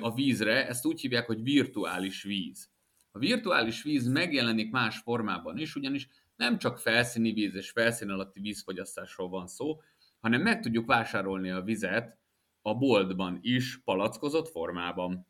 a 0.00 0.14
vízre, 0.14 0.66
ezt 0.68 0.86
úgy 0.86 1.00
hívják, 1.00 1.26
hogy 1.26 1.42
virtuális 1.42 2.22
víz. 2.22 2.70
A 3.10 3.18
virtuális 3.18 3.82
víz 3.82 4.08
megjelenik 4.08 4.70
más 4.70 4.98
formában 4.98 5.58
is, 5.58 5.74
ugyanis 5.74 6.08
nem 6.36 6.58
csak 6.58 6.78
felszíni 6.78 7.32
víz 7.32 7.54
és 7.54 7.70
felszín 7.70 8.10
alatti 8.10 8.40
vízfogyasztásról 8.40 9.28
van 9.28 9.46
szó, 9.46 9.80
hanem 10.20 10.42
meg 10.42 10.60
tudjuk 10.60 10.86
vásárolni 10.86 11.50
a 11.50 11.62
vizet 11.62 12.18
a 12.62 12.74
boltban 12.74 13.38
is 13.40 13.80
palackozott 13.84 14.48
formában. 14.48 15.26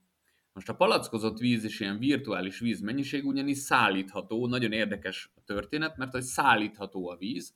Most 0.53 0.69
a 0.69 0.75
palackozott 0.75 1.39
víz 1.39 1.65
és 1.65 1.81
ilyen 1.81 1.99
virtuális 1.99 2.59
vízmennyiség 2.59 3.27
ugyanis 3.27 3.59
szállítható, 3.59 4.47
nagyon 4.47 4.73
érdekes 4.73 5.33
a 5.35 5.41
történet, 5.45 5.97
mert 5.97 6.13
hogy 6.13 6.23
szállítható 6.23 7.09
a 7.09 7.17
víz, 7.17 7.55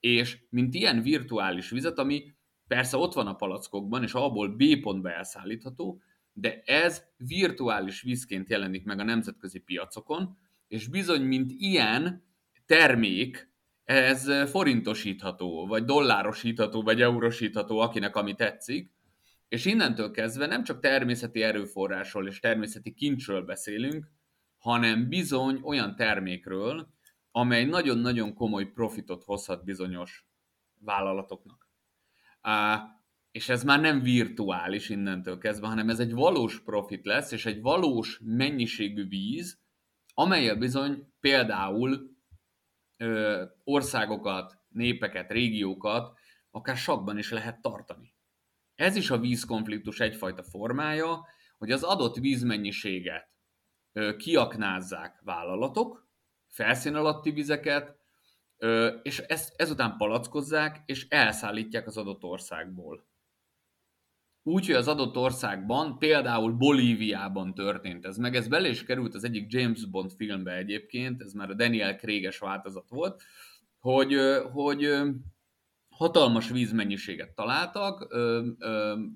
és 0.00 0.38
mint 0.50 0.74
ilyen 0.74 1.02
virtuális 1.02 1.70
vizet, 1.70 1.98
ami 1.98 2.34
persze 2.66 2.96
ott 2.96 3.12
van 3.12 3.26
a 3.26 3.34
palackokban, 3.34 4.02
és 4.02 4.12
abból 4.12 4.48
B 4.48 4.80
pontba 4.80 5.12
elszállítható, 5.12 6.00
de 6.32 6.62
ez 6.64 7.02
virtuális 7.16 8.02
vízként 8.02 8.48
jelenik 8.48 8.84
meg 8.84 8.98
a 8.98 9.04
nemzetközi 9.04 9.58
piacokon, 9.58 10.38
és 10.68 10.88
bizony, 10.88 11.22
mint 11.22 11.52
ilyen 11.56 12.29
termék, 12.70 13.52
ez 13.84 14.48
forintosítható, 14.50 15.66
vagy 15.66 15.84
dollárosítható, 15.84 16.82
vagy 16.82 17.00
eurosítható, 17.00 17.78
akinek 17.78 18.16
ami 18.16 18.34
tetszik, 18.34 18.92
és 19.48 19.64
innentől 19.64 20.10
kezdve 20.10 20.46
nem 20.46 20.64
csak 20.64 20.80
természeti 20.80 21.42
erőforrásról 21.42 22.26
és 22.26 22.40
természeti 22.40 22.92
kincsről 22.92 23.42
beszélünk, 23.42 24.10
hanem 24.58 25.08
bizony 25.08 25.60
olyan 25.62 25.96
termékről, 25.96 26.88
amely 27.30 27.64
nagyon-nagyon 27.64 28.34
komoly 28.34 28.64
profitot 28.64 29.24
hozhat 29.24 29.64
bizonyos 29.64 30.26
vállalatoknak. 30.78 31.68
És 33.30 33.48
ez 33.48 33.64
már 33.64 33.80
nem 33.80 34.02
virtuális 34.02 34.88
innentől 34.88 35.38
kezdve, 35.38 35.66
hanem 35.66 35.88
ez 35.88 36.00
egy 36.00 36.12
valós 36.12 36.60
profit 36.60 37.04
lesz, 37.04 37.32
és 37.32 37.46
egy 37.46 37.60
valós 37.60 38.20
mennyiségű 38.24 39.08
víz, 39.08 39.60
amelyel 40.14 40.56
bizony 40.56 41.12
például 41.20 42.09
országokat, 43.64 44.58
népeket, 44.68 45.30
régiókat 45.30 46.18
akár 46.50 46.76
sakban 46.76 47.18
is 47.18 47.30
lehet 47.30 47.60
tartani. 47.62 48.14
Ez 48.74 48.96
is 48.96 49.10
a 49.10 49.18
vízkonfliktus 49.18 50.00
egyfajta 50.00 50.42
formája, 50.42 51.26
hogy 51.58 51.70
az 51.70 51.82
adott 51.82 52.16
vízmennyiséget 52.16 53.28
ö, 53.92 54.16
kiaknázzák 54.16 55.20
vállalatok, 55.24 56.08
felszín 56.46 56.94
alatti 56.94 57.30
vizeket, 57.30 57.98
és 59.02 59.18
ezt, 59.18 59.60
ezután 59.60 59.96
palackozzák, 59.96 60.82
és 60.86 61.08
elszállítják 61.08 61.86
az 61.86 61.96
adott 61.96 62.22
országból. 62.22 63.08
Úgy, 64.42 64.66
hogy 64.66 64.74
az 64.74 64.88
adott 64.88 65.16
országban, 65.16 65.98
például 65.98 66.52
Bolíviában 66.52 67.54
történt 67.54 68.06
ez 68.06 68.16
meg, 68.16 68.36
ez 68.36 68.48
bele 68.48 68.68
is 68.68 68.84
került 68.84 69.14
az 69.14 69.24
egyik 69.24 69.52
James 69.52 69.84
Bond 69.84 70.12
filmbe 70.12 70.56
egyébként, 70.56 71.22
ez 71.22 71.32
már 71.32 71.50
a 71.50 71.54
Daniel 71.54 71.96
Craig-es 71.96 72.38
változat 72.38 72.88
volt, 72.88 73.22
hogy, 73.78 74.14
hogy 74.52 74.88
hatalmas 75.88 76.50
vízmennyiséget 76.50 77.34
találtak, 77.34 78.14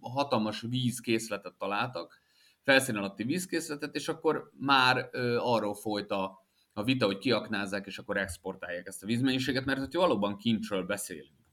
hatalmas 0.00 0.60
vízkészletet 0.60 1.54
találtak, 1.58 2.20
felszín 2.62 2.96
alatti 2.96 3.24
vízkészletet, 3.24 3.94
és 3.94 4.08
akkor 4.08 4.50
már 4.58 5.08
arról 5.38 5.74
folyt 5.74 6.10
a, 6.10 6.46
a 6.72 6.82
vita, 6.82 7.06
hogy 7.06 7.18
kiaknázzák, 7.18 7.86
és 7.86 7.98
akkor 7.98 8.16
exportálják 8.16 8.86
ezt 8.86 9.02
a 9.02 9.06
vízmennyiséget, 9.06 9.64
mert 9.64 9.78
hogy 9.78 9.94
valóban 9.94 10.36
kincsről 10.36 10.82
beszélünk. 10.82 11.43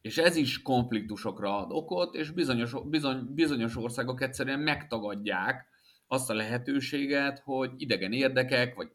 És 0.00 0.18
ez 0.18 0.36
is 0.36 0.62
konfliktusokra 0.62 1.58
ad 1.58 1.72
okot, 1.72 2.14
és 2.14 2.30
bizonyos, 2.30 2.74
bizony, 2.84 3.34
bizonyos 3.34 3.76
országok 3.76 4.22
egyszerűen 4.22 4.60
megtagadják 4.60 5.66
azt 6.06 6.30
a 6.30 6.34
lehetőséget, 6.34 7.38
hogy 7.38 7.70
idegen 7.76 8.12
érdekek, 8.12 8.74
vagy 8.74 8.90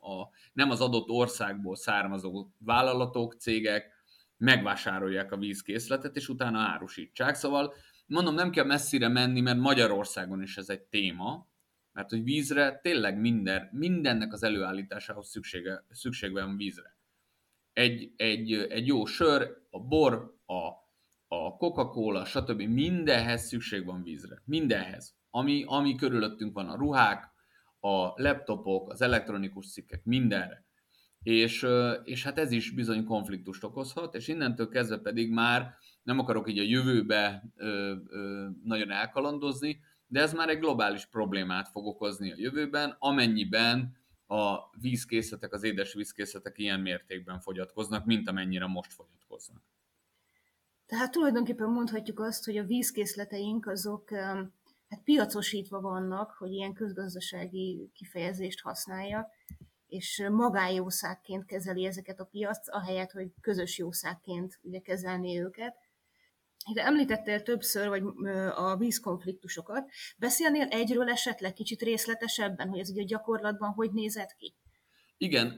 a, 0.00 0.28
nem 0.52 0.70
az 0.70 0.80
adott 0.80 1.08
országból 1.08 1.76
származó 1.76 2.48
vállalatok, 2.58 3.34
cégek 3.34 3.92
megvásárolják 4.36 5.32
a 5.32 5.36
vízkészletet, 5.36 6.16
és 6.16 6.28
utána 6.28 6.58
árusítsák. 6.58 7.34
Szóval 7.34 7.74
mondom, 8.06 8.34
nem 8.34 8.50
kell 8.50 8.64
messzire 8.64 9.08
menni, 9.08 9.40
mert 9.40 9.58
Magyarországon 9.58 10.42
is 10.42 10.56
ez 10.56 10.68
egy 10.68 10.82
téma, 10.82 11.48
mert 11.92 12.10
hogy 12.10 12.22
vízre 12.22 12.78
tényleg 12.82 13.20
minden, 13.20 13.68
mindennek 13.72 14.32
az 14.32 14.42
előállításához 14.42 15.28
szüksége, 15.28 15.84
szükség 15.90 16.32
van 16.32 16.56
vízre 16.56 16.96
egy, 17.72 18.12
egy, 18.16 18.52
egy 18.52 18.86
jó 18.86 19.04
sör, 19.04 19.56
a 19.70 19.80
bor, 19.80 20.38
a, 20.46 20.54
a 21.28 21.56
Coca-Cola, 21.56 22.24
stb. 22.24 22.60
mindenhez 22.62 23.46
szükség 23.46 23.84
van 23.84 24.02
vízre. 24.02 24.42
Mindenhez. 24.44 25.16
Ami, 25.30 25.64
ami 25.66 25.94
körülöttünk 25.94 26.54
van, 26.54 26.68
a 26.68 26.76
ruhák, 26.76 27.30
a 27.80 28.22
laptopok, 28.22 28.90
az 28.90 29.02
elektronikus 29.02 29.72
cikkek, 29.72 30.04
mindenre. 30.04 30.64
És, 31.22 31.66
és 32.04 32.24
hát 32.24 32.38
ez 32.38 32.52
is 32.52 32.70
bizony 32.70 33.04
konfliktust 33.04 33.64
okozhat, 33.64 34.14
és 34.14 34.28
innentől 34.28 34.68
kezdve 34.68 34.98
pedig 34.98 35.30
már 35.30 35.74
nem 36.02 36.18
akarok 36.18 36.50
így 36.50 36.58
a 36.58 36.62
jövőbe 36.62 37.44
ö, 37.56 37.94
ö, 38.08 38.48
nagyon 38.64 38.90
elkalandozni, 38.90 39.80
de 40.06 40.20
ez 40.20 40.32
már 40.32 40.48
egy 40.48 40.58
globális 40.58 41.06
problémát 41.06 41.68
fog 41.68 41.86
okozni 41.86 42.32
a 42.32 42.36
jövőben, 42.38 42.96
amennyiben 42.98 43.96
a 44.32 44.70
vízkészletek, 44.80 45.52
az 45.52 45.62
édes 45.62 45.94
vízkészletek 45.94 46.58
ilyen 46.58 46.80
mértékben 46.80 47.40
fogyatkoznak, 47.40 48.04
mint 48.04 48.28
amennyire 48.28 48.66
most 48.66 48.92
fogyatkoznak. 48.92 49.62
Tehát 50.86 51.10
tulajdonképpen 51.10 51.68
mondhatjuk 51.68 52.20
azt, 52.20 52.44
hogy 52.44 52.56
a 52.56 52.64
vízkészleteink 52.64 53.66
azok 53.66 54.10
hát 54.88 55.02
piacosítva 55.04 55.80
vannak, 55.80 56.30
hogy 56.30 56.52
ilyen 56.52 56.72
közgazdasági 56.72 57.90
kifejezést 57.94 58.60
használjak, 58.60 59.30
és 59.86 60.26
magájószágként 60.30 61.44
kezeli 61.44 61.84
ezeket 61.84 62.20
a 62.20 62.24
piac, 62.24 62.74
ahelyett, 62.74 63.10
hogy 63.10 63.32
közös 63.40 63.78
jószágként 63.78 64.58
ugye 64.62 64.80
kezelni 64.80 65.40
őket. 65.40 65.76
De 66.74 66.84
említettél 66.84 67.42
többször 67.42 67.88
vagy 67.88 68.02
a 68.54 68.76
vízkonfliktusokat. 68.76 69.90
Beszélnél 70.18 70.66
egyről 70.70 71.08
esetleg 71.08 71.52
kicsit 71.52 71.82
részletesebben, 71.82 72.68
hogy 72.68 72.78
ez 72.78 72.90
ugye 72.90 73.02
gyakorlatban 73.02 73.70
hogy 73.70 73.92
nézett 73.92 74.34
ki? 74.38 74.54
Igen, 75.16 75.48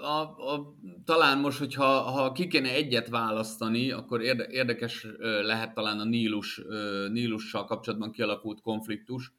a, 0.00 0.20
a, 0.52 0.74
talán 1.04 1.38
most, 1.38 1.58
hogyha 1.58 2.00
ha 2.00 2.32
ki 2.32 2.46
kéne 2.46 2.70
egyet 2.70 3.08
választani, 3.08 3.90
akkor 3.90 4.22
érde, 4.22 4.46
érdekes 4.46 5.06
lehet 5.18 5.74
talán 5.74 5.98
a 5.98 6.04
Nílus, 6.04 6.62
Nílussal 7.10 7.64
kapcsolatban 7.64 8.12
kialakult 8.12 8.60
konfliktus. 8.60 9.32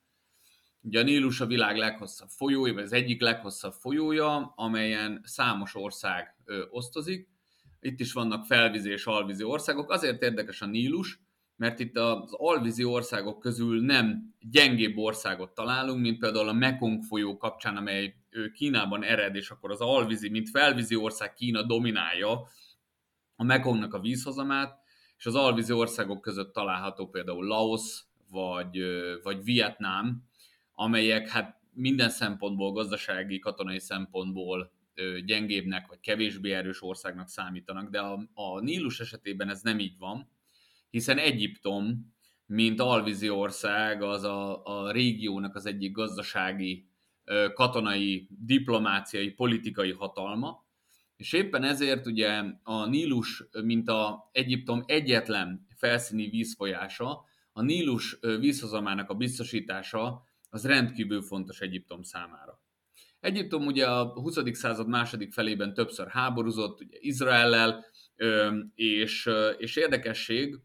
Ugye 0.82 1.00
a 1.00 1.04
Nílus 1.04 1.42
a 1.42 1.46
világ 1.46 1.78
leghosszabb 1.78 2.30
folyója, 2.30 2.74
vagy 2.74 2.84
az 2.84 2.94
egyik 2.94 3.22
leghosszabb 3.22 3.74
folyója, 3.74 4.54
amelyen 4.56 5.22
számos 5.24 5.76
ország 5.76 6.36
osztozik, 6.70 7.30
itt 7.86 8.00
is 8.00 8.14
vannak 8.14 8.46
felvízi 8.46 8.92
és 8.92 9.06
alvízi 9.06 9.44
országok. 9.44 9.92
Azért 9.92 10.22
érdekes 10.22 10.62
a 10.62 10.66
Nílus, 10.66 11.20
mert 11.56 11.80
itt 11.80 11.98
az 11.98 12.34
alvízi 12.34 12.84
országok 12.84 13.40
közül 13.40 13.82
nem 13.82 14.34
gyengébb 14.40 14.98
országot 14.98 15.54
találunk, 15.54 16.02
mint 16.02 16.20
például 16.20 16.48
a 16.48 16.54
Mekong 16.54 17.04
folyó 17.04 17.38
kapcsán, 17.38 17.78
amely 17.78 18.16
Kínában 18.54 19.04
ered, 19.04 19.36
és 19.36 19.50
akkor 19.50 19.72
az 19.72 19.82
alvízi, 19.82 20.30
mint 20.30 20.50
felvízi 20.50 20.96
ország 20.96 21.34
Kína 21.34 21.64
dominálja 21.64 22.48
a 23.36 23.44
Mekongnak 23.44 23.94
a 23.94 24.00
vízhozamát, 24.00 24.82
és 25.18 25.26
az 25.26 25.36
alvízi 25.36 25.74
országok 25.74 26.22
között 26.22 26.54
található 26.54 27.08
például 27.08 27.46
Laos 27.46 28.04
vagy, 28.30 28.84
vagy 29.24 29.44
Vietnám, 29.44 30.24
amelyek 30.74 31.30
hát 31.30 31.62
minden 31.74 32.10
szempontból, 32.10 32.72
gazdasági, 32.72 33.40
katonai 33.40 33.80
szempontból 33.80 34.72
gyengébbnek 35.26 35.88
vagy 35.88 36.00
kevésbé 36.00 36.52
erős 36.52 36.82
országnak 36.82 37.28
számítanak, 37.28 37.90
de 37.90 38.00
a, 38.00 38.30
a 38.34 38.60
Nílus 38.60 39.00
esetében 39.00 39.50
ez 39.50 39.62
nem 39.62 39.80
így 39.80 39.98
van, 39.98 40.30
hiszen 40.90 41.18
Egyiptom, 41.18 42.14
mint 42.46 42.80
alvízi 42.80 43.30
ország, 43.30 44.02
az 44.02 44.24
a, 44.24 44.64
a 44.66 44.92
régiónak 44.92 45.56
az 45.56 45.66
egyik 45.66 45.92
gazdasági, 45.92 46.88
katonai, 47.54 48.28
diplomáciai, 48.30 49.32
politikai 49.32 49.92
hatalma, 49.92 50.66
és 51.16 51.34
éppen 51.34 51.64
ezért 51.64 52.06
ugye 52.06 52.44
a 52.64 52.86
Nílus, 52.86 53.44
mint 53.64 53.90
a 53.90 54.30
Egyiptom 54.32 54.84
egyetlen 54.86 55.68
felszíni 55.76 56.30
vízfolyása, 56.30 57.26
a 57.52 57.62
Nílus 57.62 58.18
vízhozamának 58.40 59.10
a 59.10 59.14
biztosítása 59.14 60.24
az 60.50 60.66
rendkívül 60.66 61.22
fontos 61.22 61.60
Egyiptom 61.60 62.02
számára. 62.02 62.53
Egyiptom 63.24 63.66
ugye 63.66 63.88
a 63.88 64.06
20. 64.06 64.38
század 64.52 64.88
második 64.88 65.34
felében 65.34 65.74
többször 65.74 66.08
háborúzott, 66.08 66.82
ugye 66.82 66.98
Izraellel, 67.00 67.86
és, 68.76 69.30
és 69.58 69.76
érdekesség, 69.76 70.60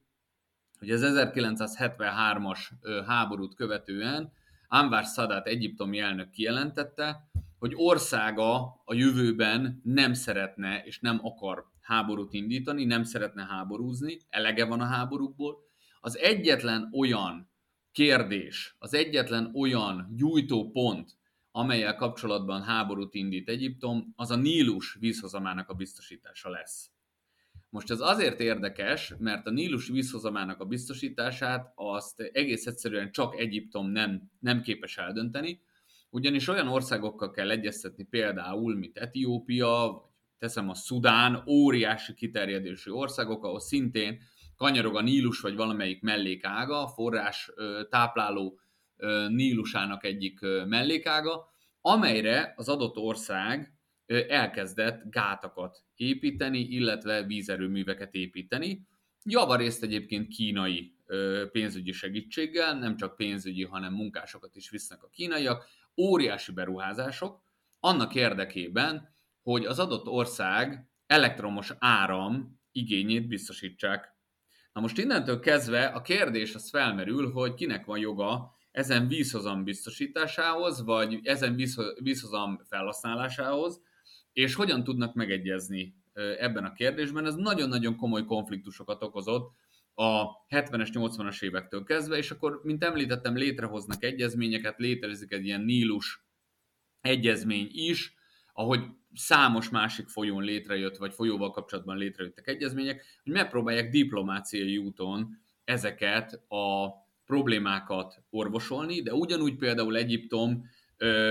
hogy 0.78 0.90
az 0.90 1.02
1973-as 1.04 2.58
háborút 3.06 3.54
követően 3.54 4.32
Anwar 4.68 5.04
Sadat 5.04 5.46
egyiptomi 5.46 5.98
elnök 5.98 6.30
kijelentette, 6.30 7.30
hogy 7.58 7.72
országa 7.74 8.80
a 8.84 8.94
jövőben 8.94 9.80
nem 9.84 10.12
szeretne 10.12 10.82
és 10.84 11.00
nem 11.00 11.20
akar 11.22 11.64
háborút 11.80 12.32
indítani, 12.32 12.84
nem 12.84 13.02
szeretne 13.02 13.42
háborúzni, 13.42 14.18
elege 14.28 14.64
van 14.64 14.80
a 14.80 14.86
háborúkból. 14.86 15.56
Az 16.00 16.18
egyetlen 16.18 16.90
olyan 16.92 17.50
kérdés, 17.92 18.76
az 18.78 18.94
egyetlen 18.94 19.50
olyan 19.54 20.12
gyújtó 20.16 20.70
pont, 20.70 21.17
amelyel 21.58 21.94
kapcsolatban 21.94 22.62
háborút 22.62 23.14
indít 23.14 23.48
Egyiptom, 23.48 24.12
az 24.16 24.30
a 24.30 24.36
Nílus 24.36 24.96
vízhozamának 25.00 25.68
a 25.68 25.74
biztosítása 25.74 26.50
lesz. 26.50 26.90
Most 27.70 27.90
ez 27.90 28.00
azért 28.00 28.40
érdekes, 28.40 29.14
mert 29.18 29.46
a 29.46 29.50
Nílus 29.50 29.88
vízhozamának 29.88 30.60
a 30.60 30.64
biztosítását 30.64 31.72
azt 31.74 32.20
egész 32.20 32.66
egyszerűen 32.66 33.12
csak 33.12 33.38
Egyiptom 33.38 33.90
nem, 33.90 34.30
nem 34.40 34.60
képes 34.62 34.96
eldönteni, 34.96 35.60
ugyanis 36.10 36.48
olyan 36.48 36.68
országokkal 36.68 37.30
kell 37.30 37.50
egyeztetni 37.50 38.04
például, 38.04 38.76
mint 38.76 38.98
Etiópia, 38.98 39.90
vagy 39.92 40.02
teszem 40.38 40.68
a 40.68 40.74
Szudán, 40.74 41.42
óriási 41.46 42.14
kiterjedésű 42.14 42.90
országok, 42.90 43.44
ahol 43.44 43.60
szintén 43.60 44.18
kanyarog 44.56 44.96
a 44.96 45.02
Nílus 45.02 45.40
vagy 45.40 45.56
valamelyik 45.56 46.02
mellékága, 46.02 46.88
forrás 46.88 47.50
tápláló 47.90 48.60
Nílusának 49.28 50.04
egyik 50.04 50.40
mellékága, 50.66 51.48
amelyre 51.80 52.52
az 52.56 52.68
adott 52.68 52.96
ország 52.96 53.72
elkezdett 54.28 55.02
gátakat 55.10 55.82
építeni, 55.94 56.58
illetve 56.58 57.22
vízerőműveket 57.22 58.14
építeni. 58.14 58.86
Javarészt 59.24 59.82
egyébként 59.82 60.28
kínai 60.28 60.94
pénzügyi 61.52 61.92
segítséggel, 61.92 62.78
nem 62.78 62.96
csak 62.96 63.16
pénzügyi, 63.16 63.64
hanem 63.64 63.92
munkásokat 63.92 64.56
is 64.56 64.70
visznek 64.70 65.02
a 65.02 65.08
kínaiak, 65.08 65.64
óriási 65.96 66.52
beruházások, 66.52 67.42
annak 67.80 68.14
érdekében, 68.14 69.14
hogy 69.42 69.64
az 69.64 69.78
adott 69.78 70.06
ország 70.06 70.88
elektromos 71.06 71.72
áram 71.78 72.60
igényét 72.72 73.28
biztosítsák. 73.28 74.16
Na 74.72 74.80
most 74.80 74.98
innentől 74.98 75.40
kezdve 75.40 75.84
a 75.84 76.00
kérdés 76.00 76.54
az 76.54 76.70
felmerül, 76.70 77.32
hogy 77.32 77.54
kinek 77.54 77.84
van 77.84 77.98
joga 77.98 78.56
ezen 78.70 79.08
vízhozam 79.08 79.64
biztosításához, 79.64 80.84
vagy 80.84 81.20
ezen 81.22 81.56
vízhozam 82.02 82.60
felhasználásához, 82.64 83.82
és 84.32 84.54
hogyan 84.54 84.84
tudnak 84.84 85.14
megegyezni 85.14 85.94
ebben 86.38 86.64
a 86.64 86.72
kérdésben. 86.72 87.26
Ez 87.26 87.34
nagyon-nagyon 87.34 87.96
komoly 87.96 88.24
konfliktusokat 88.24 89.02
okozott 89.02 89.52
a 89.94 90.24
70-es, 90.48 90.88
80-as 90.92 91.42
évektől 91.42 91.84
kezdve, 91.84 92.16
és 92.16 92.30
akkor, 92.30 92.60
mint 92.62 92.84
említettem, 92.84 93.36
létrehoznak 93.36 94.04
egyezményeket, 94.04 94.78
létezik 94.78 95.32
egy 95.32 95.44
ilyen 95.44 95.60
Nílus 95.60 96.24
egyezmény 97.00 97.68
is, 97.72 98.14
ahogy 98.52 98.80
számos 99.14 99.68
másik 99.68 100.08
folyón 100.08 100.42
létrejött, 100.42 100.96
vagy 100.96 101.14
folyóval 101.14 101.50
kapcsolatban 101.50 101.96
létrejöttek 101.96 102.48
egyezmények, 102.48 103.04
hogy 103.24 103.32
megpróbálják 103.32 103.90
diplomáciai 103.90 104.76
úton 104.76 105.40
ezeket 105.64 106.32
a 106.48 106.88
problémákat 107.28 108.22
orvosolni, 108.30 109.02
de 109.02 109.12
ugyanúgy 109.12 109.56
például 109.56 109.96
Egyiptom 109.96 110.68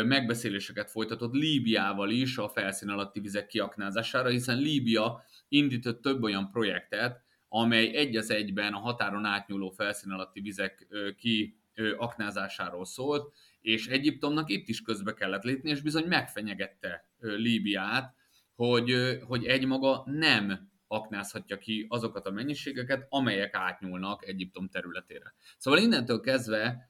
megbeszéléseket 0.06 0.92
folytatott 0.92 1.34
Líbiával 1.34 2.10
is 2.10 2.38
a 2.38 2.50
felszín 2.50 2.90
alatti 2.90 3.20
vizek 3.20 3.48
kiaknázására, 3.48 4.30
hiszen 4.30 4.58
Líbia 4.58 5.24
indított 5.48 6.02
több 6.02 6.24
olyan 6.24 6.52
projektet, 6.52 7.22
amely 7.50 7.96
egy 7.96 8.16
az 8.16 8.32
egyben 8.32 8.74
a 8.74 8.80
határon 8.80 9.26
átnyúló 9.26 9.70
felszín 9.70 10.12
alatti 10.12 10.42
vizek 10.42 10.88
kiaknázásáról 11.18 12.86
szólt, 12.86 13.34
és 13.62 13.88
Egyiptomnak 13.88 14.50
itt 14.50 14.68
is 14.68 14.82
közbe 14.82 15.14
kellett 15.14 15.44
lépni, 15.44 15.70
és 15.70 15.82
bizony 15.82 16.06
megfenyegette 16.08 17.10
Líbiát, 17.20 18.14
hogy, 18.56 19.20
hogy 19.22 19.46
egymaga 19.46 20.04
nem 20.06 20.70
aknázhatja 20.88 21.58
ki 21.58 21.86
azokat 21.90 22.26
a 22.26 22.32
mennyiségeket, 22.32 23.06
amelyek 23.10 23.56
átnyúlnak 23.56 24.26
Egyiptom 24.26 24.70
területére. 24.70 25.34
Szóval 25.58 25.80
innentől 25.80 26.20
kezdve 26.20 26.90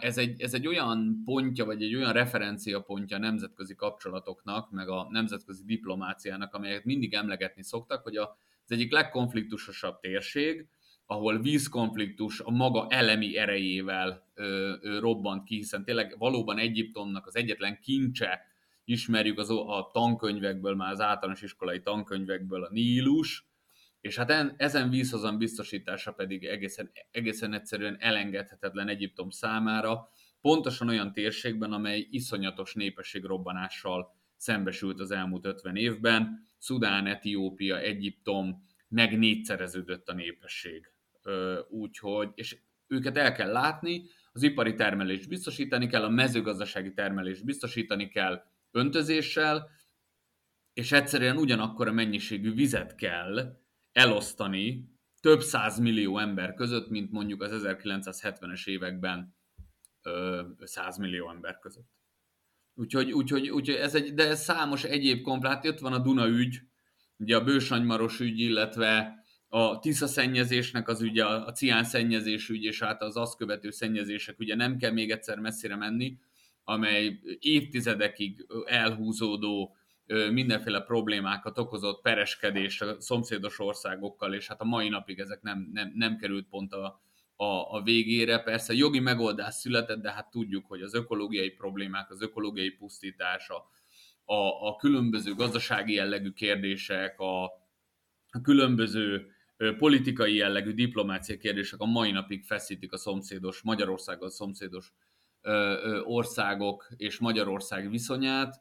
ez 0.00 0.18
egy, 0.18 0.40
ez 0.40 0.54
egy 0.54 0.66
olyan 0.66 1.22
pontja, 1.24 1.64
vagy 1.64 1.82
egy 1.82 1.94
olyan 1.94 2.12
referencia 2.12 2.80
pontja 2.80 3.16
a 3.16 3.20
nemzetközi 3.20 3.74
kapcsolatoknak, 3.74 4.70
meg 4.70 4.88
a 4.88 5.06
nemzetközi 5.10 5.64
diplomáciának, 5.64 6.54
amelyet 6.54 6.84
mindig 6.84 7.14
emlegetni 7.14 7.62
szoktak, 7.62 8.02
hogy 8.02 8.16
az 8.16 8.28
egyik 8.66 8.92
legkonfliktusosabb 8.92 10.00
térség, 10.00 10.68
ahol 11.06 11.40
vízkonfliktus 11.40 12.40
a 12.40 12.50
maga 12.50 12.86
elemi 12.88 13.36
erejével 13.36 14.28
ö, 14.34 14.74
ö, 14.80 14.98
robbant 14.98 15.44
ki, 15.44 15.56
hiszen 15.56 15.84
tényleg 15.84 16.14
valóban 16.18 16.58
Egyiptomnak 16.58 17.26
az 17.26 17.36
egyetlen 17.36 17.78
kincse, 17.80 18.40
ismerjük 18.84 19.38
az, 19.38 19.50
a 19.50 19.90
tankönyvekből, 19.92 20.74
már 20.74 20.92
az 20.92 21.00
általános 21.00 21.42
iskolai 21.42 21.80
tankönyvekből 21.80 22.64
a 22.64 22.70
Nílus, 22.70 23.46
és 24.00 24.16
hát 24.16 24.30
en, 24.30 24.54
ezen 24.56 24.90
vízhozam 24.90 25.38
biztosítása 25.38 26.12
pedig 26.12 26.44
egészen, 26.44 26.90
egészen 27.10 27.52
egyszerűen 27.52 27.96
elengedhetetlen 28.00 28.88
Egyiptom 28.88 29.30
számára, 29.30 30.08
pontosan 30.40 30.88
olyan 30.88 31.12
térségben, 31.12 31.72
amely 31.72 32.06
iszonyatos 32.10 32.74
népességrobbanással 32.74 34.14
szembesült 34.36 35.00
az 35.00 35.10
elmúlt 35.10 35.46
50 35.46 35.76
évben. 35.76 36.46
Szudán, 36.58 37.06
Etiópia, 37.06 37.78
Egyiptom, 37.78 38.66
meg 38.88 39.18
négyszereződött 39.18 40.08
a 40.08 40.12
népesség. 40.12 40.92
Úgyhogy, 41.68 42.30
és 42.34 42.58
őket 42.86 43.16
el 43.16 43.32
kell 43.32 43.52
látni, 43.52 44.04
az 44.32 44.42
ipari 44.42 44.74
termelést 44.74 45.28
biztosítani 45.28 45.86
kell, 45.86 46.04
a 46.04 46.08
mezőgazdasági 46.08 46.92
termelést 46.92 47.44
biztosítani 47.44 48.08
kell 48.08 48.42
öntözéssel, 48.72 49.70
és 50.72 50.92
egyszerűen 50.92 51.36
ugyanakkor 51.36 51.88
a 51.88 51.92
mennyiségű 51.92 52.54
vizet 52.54 52.94
kell 52.94 53.60
elosztani 53.92 54.90
több 55.20 55.40
száz 55.40 55.78
millió 55.78 56.18
ember 56.18 56.54
között, 56.54 56.88
mint 56.88 57.10
mondjuk 57.10 57.42
az 57.42 57.62
1970-es 57.64 58.66
években 58.66 59.36
100 60.62 60.98
millió 60.98 61.30
ember 61.30 61.58
között. 61.58 61.90
Úgyhogy, 62.74 63.12
úgyhogy, 63.12 63.48
úgyhogy 63.48 63.76
ez 63.76 63.94
egy, 63.94 64.14
de 64.14 64.28
ez 64.28 64.42
számos 64.42 64.84
egyéb 64.84 65.22
komplát, 65.22 65.66
ott 65.66 65.78
van 65.78 65.92
a 65.92 65.98
Duna 65.98 66.28
ügy, 66.28 66.60
ugye 67.16 67.36
a 67.36 67.44
Bősanymaros 67.44 68.20
ügy, 68.20 68.38
illetve 68.38 69.22
a 69.48 69.78
Tisza 69.78 70.06
szennyezésnek 70.06 70.88
az 70.88 71.02
ügye, 71.02 71.24
a 71.24 71.52
cián 71.52 71.84
szennyezés 71.84 72.48
ügy, 72.48 72.64
és 72.64 72.82
hát 72.82 73.02
az 73.02 73.16
azt 73.16 73.36
követő 73.36 73.70
szennyezések, 73.70 74.38
ugye 74.38 74.54
nem 74.54 74.76
kell 74.76 74.92
még 74.92 75.10
egyszer 75.10 75.38
messzire 75.38 75.76
menni, 75.76 76.18
amely 76.64 77.20
évtizedekig 77.38 78.46
elhúzódó 78.64 79.76
mindenféle 80.30 80.80
problémákat 80.80 81.58
okozott 81.58 82.02
pereskedés 82.02 82.80
a 82.80 83.00
szomszédos 83.00 83.58
országokkal, 83.58 84.34
és 84.34 84.46
hát 84.46 84.60
a 84.60 84.64
mai 84.64 84.88
napig 84.88 85.18
ezek 85.18 85.42
nem, 85.42 85.70
nem, 85.72 85.92
nem 85.94 86.16
került 86.16 86.48
pont 86.48 86.72
a, 86.72 87.00
a, 87.36 87.74
a 87.76 87.82
végére. 87.82 88.38
Persze 88.38 88.72
jogi 88.74 89.00
megoldás 89.00 89.54
született, 89.54 90.02
de 90.02 90.12
hát 90.12 90.30
tudjuk, 90.30 90.66
hogy 90.66 90.80
az 90.80 90.94
ökológiai 90.94 91.50
problémák, 91.50 92.10
az 92.10 92.22
ökológiai 92.22 92.70
pusztítása, 92.70 93.70
a, 94.24 94.68
a 94.68 94.76
különböző 94.76 95.34
gazdasági 95.34 95.92
jellegű 95.92 96.30
kérdések, 96.30 97.20
a, 97.20 97.44
a 98.30 98.40
különböző 98.42 99.26
politikai 99.78 100.34
jellegű 100.34 100.72
diplomáciai 100.72 101.38
kérdések 101.38 101.80
a 101.80 101.86
mai 101.86 102.10
napig 102.10 102.44
feszítik 102.44 102.92
a 102.92 102.96
szomszédos, 102.96 103.62
Magyarországgal 103.62 104.30
szomszédos 104.30 104.92
országok 106.04 106.88
és 106.96 107.18
Magyarország 107.18 107.90
viszonyát, 107.90 108.60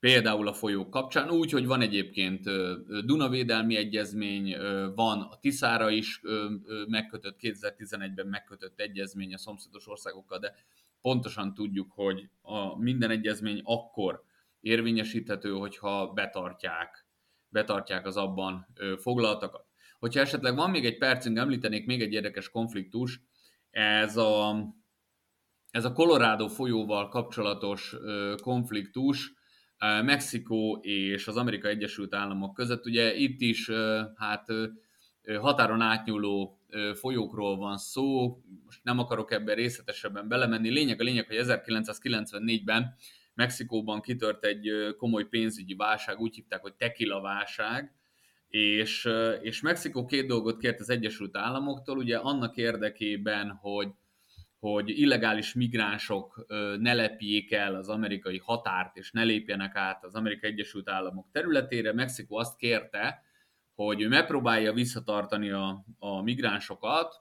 például 0.00 0.48
a 0.48 0.52
folyók 0.52 0.90
kapcsán, 0.90 1.30
úgy, 1.30 1.50
hogy 1.50 1.66
van 1.66 1.80
egyébként 1.80 2.42
Dunavédelmi 3.04 3.76
Egyezmény, 3.76 4.56
van 4.94 5.20
a 5.20 5.38
Tiszára 5.40 5.90
is 5.90 6.20
megkötött, 6.88 7.36
2011-ben 7.40 8.26
megkötött 8.26 8.80
egyezmény 8.80 9.34
a 9.34 9.38
szomszédos 9.38 9.88
országokkal, 9.88 10.38
de 10.38 10.54
pontosan 11.00 11.54
tudjuk, 11.54 11.92
hogy 11.92 12.28
a 12.40 12.78
minden 12.78 13.10
egyezmény 13.10 13.60
akkor 13.64 14.22
érvényesíthető, 14.60 15.50
hogyha 15.50 16.12
betartják, 16.12 17.06
betartják 17.48 18.06
az 18.06 18.16
abban 18.16 18.66
foglaltakat. 18.96 19.66
Hogyha 19.98 20.20
esetleg 20.20 20.54
van 20.54 20.70
még 20.70 20.84
egy 20.84 20.98
percünk, 20.98 21.38
említenék 21.38 21.86
még 21.86 22.02
egy 22.02 22.12
érdekes 22.12 22.50
konfliktus, 22.50 23.20
ez 23.70 24.16
a, 24.16 24.56
ez 25.78 25.84
a 25.84 25.92
Colorado 25.92 26.48
folyóval 26.48 27.08
kapcsolatos 27.08 27.96
konfliktus, 28.42 29.32
Mexikó 30.04 30.78
és 30.82 31.28
az 31.28 31.36
Amerika 31.36 31.68
Egyesült 31.68 32.14
Államok 32.14 32.54
között. 32.54 32.86
Ugye 32.86 33.14
itt 33.14 33.40
is 33.40 33.70
hát 34.16 34.46
határon 35.40 35.80
átnyúló 35.80 36.58
folyókról 36.94 37.56
van 37.56 37.76
szó, 37.76 38.38
most 38.64 38.80
nem 38.82 38.98
akarok 38.98 39.32
ebben 39.32 39.54
részletesebben 39.54 40.28
belemenni. 40.28 40.70
Lényeg 40.70 41.00
a 41.00 41.04
lényeg, 41.04 41.26
hogy 41.26 41.38
1994-ben 41.40 42.94
Mexikóban 43.34 44.00
kitört 44.00 44.44
egy 44.44 44.70
komoly 44.96 45.24
pénzügyi 45.24 45.74
válság, 45.74 46.18
úgy 46.18 46.34
hívták, 46.34 46.60
hogy 46.60 46.74
tequila 46.74 47.20
válság, 47.20 47.94
és, 48.48 49.08
és 49.42 49.60
Mexikó 49.60 50.04
két 50.04 50.26
dolgot 50.26 50.58
kért 50.58 50.80
az 50.80 50.90
Egyesült 50.90 51.36
Államoktól, 51.36 51.96
ugye 51.96 52.16
annak 52.16 52.56
érdekében, 52.56 53.50
hogy 53.50 53.88
hogy 54.58 54.88
illegális 54.98 55.54
migránsok 55.54 56.46
ne 56.78 56.94
lepjék 56.94 57.52
el 57.52 57.74
az 57.74 57.88
amerikai 57.88 58.38
határt, 58.38 58.96
és 58.96 59.10
ne 59.10 59.22
lépjenek 59.22 59.76
át 59.76 60.04
az 60.04 60.14
Amerikai 60.14 60.50
Egyesült 60.50 60.88
Államok 60.88 61.28
területére. 61.32 61.92
Mexikó 61.92 62.36
azt 62.36 62.56
kérte, 62.56 63.22
hogy 63.74 64.00
ő 64.00 64.08
megpróbálja 64.08 64.72
visszatartani 64.72 65.50
a, 65.50 65.84
a 65.98 66.22
migránsokat, 66.22 67.14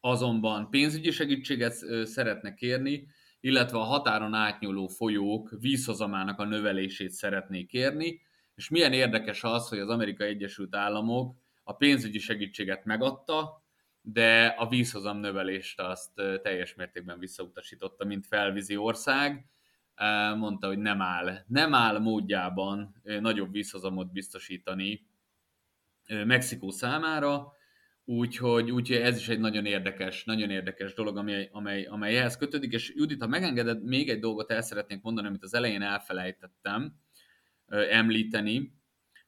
azonban 0.00 0.70
pénzügyi 0.70 1.10
segítséget 1.10 1.72
szeretne 2.06 2.54
kérni, 2.54 3.06
illetve 3.40 3.78
a 3.78 3.82
határon 3.82 4.34
átnyúló 4.34 4.86
folyók 4.86 5.54
vízhozamának 5.60 6.38
a 6.38 6.44
növelését 6.44 7.10
szeretnék 7.10 7.68
kérni, 7.68 8.20
és 8.54 8.68
milyen 8.68 8.92
érdekes 8.92 9.44
az, 9.44 9.68
hogy 9.68 9.78
az 9.78 9.88
Amerikai 9.88 10.28
Egyesült 10.28 10.74
Államok 10.74 11.36
a 11.64 11.72
pénzügyi 11.72 12.18
segítséget 12.18 12.84
megadta, 12.84 13.65
de 14.08 14.46
a 14.46 14.68
vízhozam 14.68 15.18
növelést 15.18 15.80
azt 15.80 16.14
teljes 16.42 16.74
mértékben 16.74 17.18
visszautasította, 17.18 18.04
mint 18.04 18.26
felvízi 18.26 18.76
ország. 18.76 19.46
Mondta, 20.36 20.66
hogy 20.66 20.78
nem 20.78 21.00
áll, 21.00 21.38
nem 21.46 21.74
áll 21.74 21.98
módjában 21.98 23.02
nagyobb 23.20 23.52
vízhozamot 23.52 24.12
biztosítani 24.12 25.06
Mexikó 26.06 26.70
számára, 26.70 27.52
úgyhogy, 28.04 28.70
úgyhogy 28.70 28.96
ez 28.96 29.16
is 29.16 29.28
egy 29.28 29.40
nagyon 29.40 29.66
érdekes, 29.66 30.24
nagyon 30.24 30.50
érdekes 30.50 30.94
dolog, 30.94 31.16
amely, 31.16 31.48
amely, 31.52 31.84
amely 31.84 32.18
ehhez 32.18 32.36
kötődik, 32.36 32.72
és 32.72 32.92
Judit, 32.96 33.20
ha 33.20 33.26
megengeded, 33.26 33.84
még 33.84 34.08
egy 34.08 34.20
dolgot 34.20 34.50
el 34.50 34.62
szeretnék 34.62 35.02
mondani, 35.02 35.26
amit 35.26 35.42
az 35.42 35.54
elején 35.54 35.82
elfelejtettem 35.82 36.94
említeni, 37.90 38.74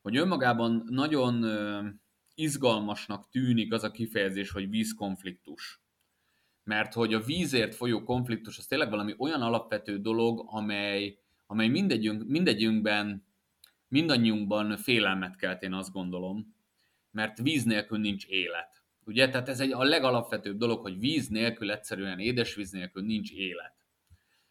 hogy 0.03 0.17
önmagában 0.17 0.85
nagyon 0.89 1.45
izgalmasnak 2.39 3.29
tűnik 3.31 3.73
az 3.73 3.85
a 3.85 3.91
kifejezés, 3.91 4.51
hogy 4.51 4.71
vízkonfliktus. 4.71 5.81
Mert 6.65 6.93
hogy 6.93 7.15
a 7.15 7.21
vízért 7.21 7.75
folyó 7.75 8.03
konfliktus 8.03 8.59
az 8.59 8.67
tényleg 8.67 8.91
valami 8.91 9.15
olyan 9.19 9.43
alapvető 9.43 9.99
dolog, 9.99 10.45
amely, 10.47 11.19
amely 11.47 11.69
mindegyünk, 11.69 12.27
mindegyünkben, 12.27 13.27
mindannyiunkban 13.89 14.77
félelmet 14.77 15.37
kelt, 15.37 15.63
én 15.63 15.73
azt 15.73 15.93
gondolom, 15.93 16.55
mert 17.11 17.39
víz 17.39 17.65
nélkül 17.65 17.99
nincs 17.99 18.27
élet. 18.27 18.83
Ugye? 19.05 19.29
Tehát 19.29 19.49
ez 19.49 19.61
egy 19.61 19.73
a 19.73 19.83
legalapvetőbb 19.83 20.59
dolog, 20.59 20.81
hogy 20.81 20.99
víz 20.99 21.29
nélkül 21.29 21.71
egyszerűen, 21.71 22.19
édesvíz 22.19 22.71
nélkül 22.71 23.03
nincs 23.03 23.33
élet. 23.33 23.75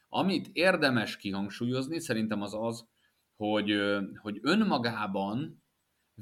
Amit 0.10 0.50
érdemes 0.54 1.18
kihangsúlyozni, 1.18 2.00
szerintem 2.00 2.42
az 2.42 2.54
az, 2.54 2.88
hogy, 3.36 3.80
hogy 4.22 4.40
önmagában 4.42 5.64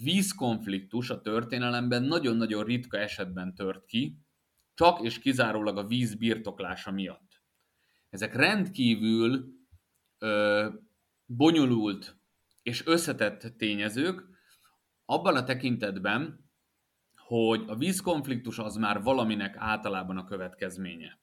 vízkonfliktus 0.04 1.10
a 1.10 1.22
történelemben 1.22 2.04
nagyon-nagyon 2.04 2.64
ritka 2.64 2.98
esetben 2.98 3.56
tört 3.56 3.86
ki, 3.86 4.18
csak 4.74 5.02
és 5.02 5.20
kizárólag 5.20 5.78
a 5.78 5.88
víz 5.88 6.16
birtoklása 6.16 6.92
miatt. 6.92 7.44
Ezek 8.10 8.36
rendkívül 8.36 9.46
ö, 10.18 10.70
bonyolult 11.26 12.18
és 12.62 12.86
összetett 12.86 13.54
tényezők, 13.58 14.24
abban 15.06 15.36
a 15.36 15.44
tekintetben, 15.44 16.50
hogy 17.16 17.64
a 17.68 17.76
vízkonfliktus 17.76 18.60
az 18.60 18.76
már 18.76 19.02
valaminek 19.02 19.56
általában 19.58 20.18
a 20.18 20.24
következménye. 20.26 21.20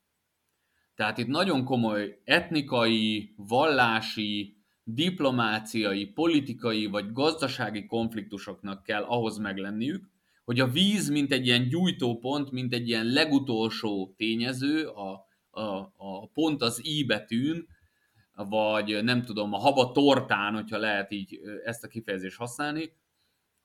Tehát 0.95 1.19
itt 1.19 1.27
nagyon 1.27 1.65
komoly 1.65 2.21
etnikai, 2.25 3.35
vallási, 3.37 4.62
diplomáciai, 4.85 6.07
politikai 6.07 6.87
vagy 6.87 7.13
gazdasági 7.13 7.87
konfliktusoknak 7.87 8.83
kell 8.83 9.03
ahhoz 9.03 9.39
meglenniük, 9.39 10.11
hogy 10.45 10.61
a 10.61 10.69
víz, 10.69 11.09
mint 11.09 11.33
egy 11.33 11.47
ilyen 11.47 11.69
gyújtópont, 11.69 12.51
mint 12.51 12.75
egy 12.75 12.89
ilyen 12.89 13.07
legutolsó 13.07 14.15
tényező, 14.17 14.87
a, 14.87 15.27
a, 15.51 15.93
a 15.97 16.29
pont 16.35 16.63
az 16.63 16.81
i 16.85 17.05
betűn, 17.05 17.67
vagy 18.35 19.05
nem 19.05 19.23
tudom, 19.23 19.53
a 19.53 19.59
haba 19.59 19.93
tortán, 19.93 20.55
hogyha 20.55 20.79
lehet 20.79 21.13
így 21.13 21.41
ezt 21.65 21.85
a 21.85 21.89
kifejezést 21.89 22.37
használni, 22.37 22.93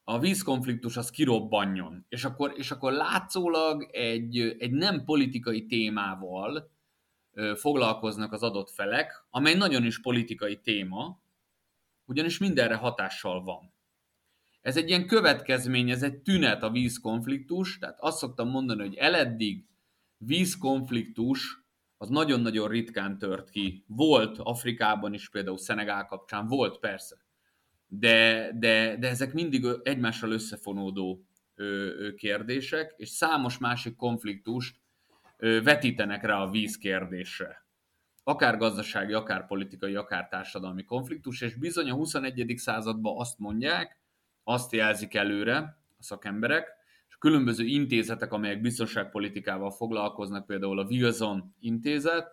a 0.03 0.19
vízkonfliktus 0.19 0.97
az 0.97 1.09
kirobbanjon. 1.09 2.05
És 2.09 2.25
akkor, 2.25 2.53
és 2.55 2.71
akkor 2.71 2.91
látszólag 2.91 3.89
egy, 3.91 4.55
egy 4.59 4.71
nem 4.71 5.03
politikai 5.03 5.65
témával, 5.65 6.69
foglalkoznak 7.55 8.33
az 8.33 8.43
adott 8.43 8.69
felek, 8.69 9.25
amely 9.29 9.55
nagyon 9.55 9.85
is 9.85 10.01
politikai 10.01 10.59
téma, 10.59 11.19
ugyanis 12.05 12.37
mindenre 12.37 12.75
hatással 12.75 13.43
van. 13.43 13.73
Ez 14.61 14.77
egy 14.77 14.89
ilyen 14.89 15.07
következmény, 15.07 15.89
ez 15.89 16.03
egy 16.03 16.17
tünet 16.17 16.63
a 16.63 16.69
vízkonfliktus, 16.69 17.77
tehát 17.77 17.99
azt 17.99 18.17
szoktam 18.17 18.49
mondani, 18.49 18.81
hogy 18.81 18.95
eleddig 18.95 19.65
vízkonfliktus 20.17 21.65
az 21.97 22.09
nagyon-nagyon 22.09 22.67
ritkán 22.67 23.17
tört 23.17 23.49
ki. 23.49 23.83
Volt 23.87 24.37
Afrikában 24.37 25.13
is, 25.13 25.29
például 25.29 25.57
Szenegál 25.57 26.05
kapcsán, 26.05 26.47
volt 26.47 26.79
persze. 26.79 27.25
De, 27.87 28.51
de, 28.53 28.97
de 28.97 29.07
ezek 29.07 29.33
mindig 29.33 29.65
egymással 29.83 30.31
összefonódó 30.31 31.25
kérdések, 32.15 32.93
és 32.97 33.09
számos 33.09 33.57
másik 33.57 33.95
konfliktust 33.95 34.79
vetítenek 35.37 36.23
rá 36.23 36.41
a 36.41 36.49
víz 36.49 36.77
kérdésre. 36.77 37.65
Akár 38.23 38.57
gazdasági, 38.57 39.13
akár 39.13 39.47
politikai, 39.47 39.95
akár 39.95 40.27
társadalmi 40.27 40.83
konfliktus, 40.83 41.41
és 41.41 41.55
bizony 41.55 41.89
a 41.89 41.93
21. 41.93 42.53
században 42.55 43.19
azt 43.19 43.39
mondják, 43.39 43.99
azt 44.43 44.71
jelzik 44.71 45.13
előre 45.13 45.57
a 45.97 46.03
szakemberek, 46.03 46.67
és 47.07 47.13
a 47.15 47.17
különböző 47.19 47.65
intézetek, 47.65 48.33
amelyek 48.33 48.61
biztonságpolitikával 48.61 49.71
foglalkoznak, 49.71 50.45
például 50.45 50.79
a 50.79 50.85
Wilson 50.85 51.55
intézet, 51.59 52.27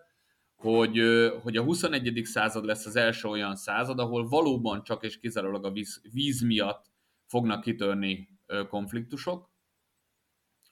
hogy, 0.55 0.99
hogy 1.41 1.57
a 1.57 1.63
21. 1.63 2.21
század 2.23 2.65
lesz 2.65 2.85
az 2.85 2.95
első 2.95 3.27
olyan 3.27 3.55
század, 3.55 3.99
ahol 3.99 4.27
valóban 4.27 4.83
csak 4.83 5.03
és 5.03 5.19
kizárólag 5.19 5.65
a 5.65 5.71
víz, 5.71 6.01
víz 6.11 6.41
miatt 6.41 6.91
fognak 7.25 7.61
kitörni 7.61 8.29
konfliktusok, 8.69 9.49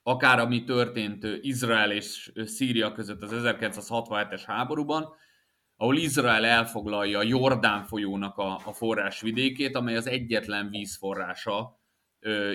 akár 0.06 0.38
ami 0.38 0.64
történt 0.64 1.24
Izrael 1.40 1.92
és 1.92 2.32
Szíria 2.44 2.92
között 2.92 3.22
az 3.22 3.30
1967-es 3.34 4.42
háborúban, 4.46 5.08
ahol 5.76 5.96
Izrael 5.96 6.44
elfoglalja 6.44 7.18
a 7.18 7.22
Jordán 7.22 7.84
folyónak 7.84 8.36
a, 8.36 8.54
a 8.64 8.72
forrásvidékét, 8.72 9.76
amely 9.76 9.96
az 9.96 10.06
egyetlen 10.06 10.70
vízforrása 10.70 11.80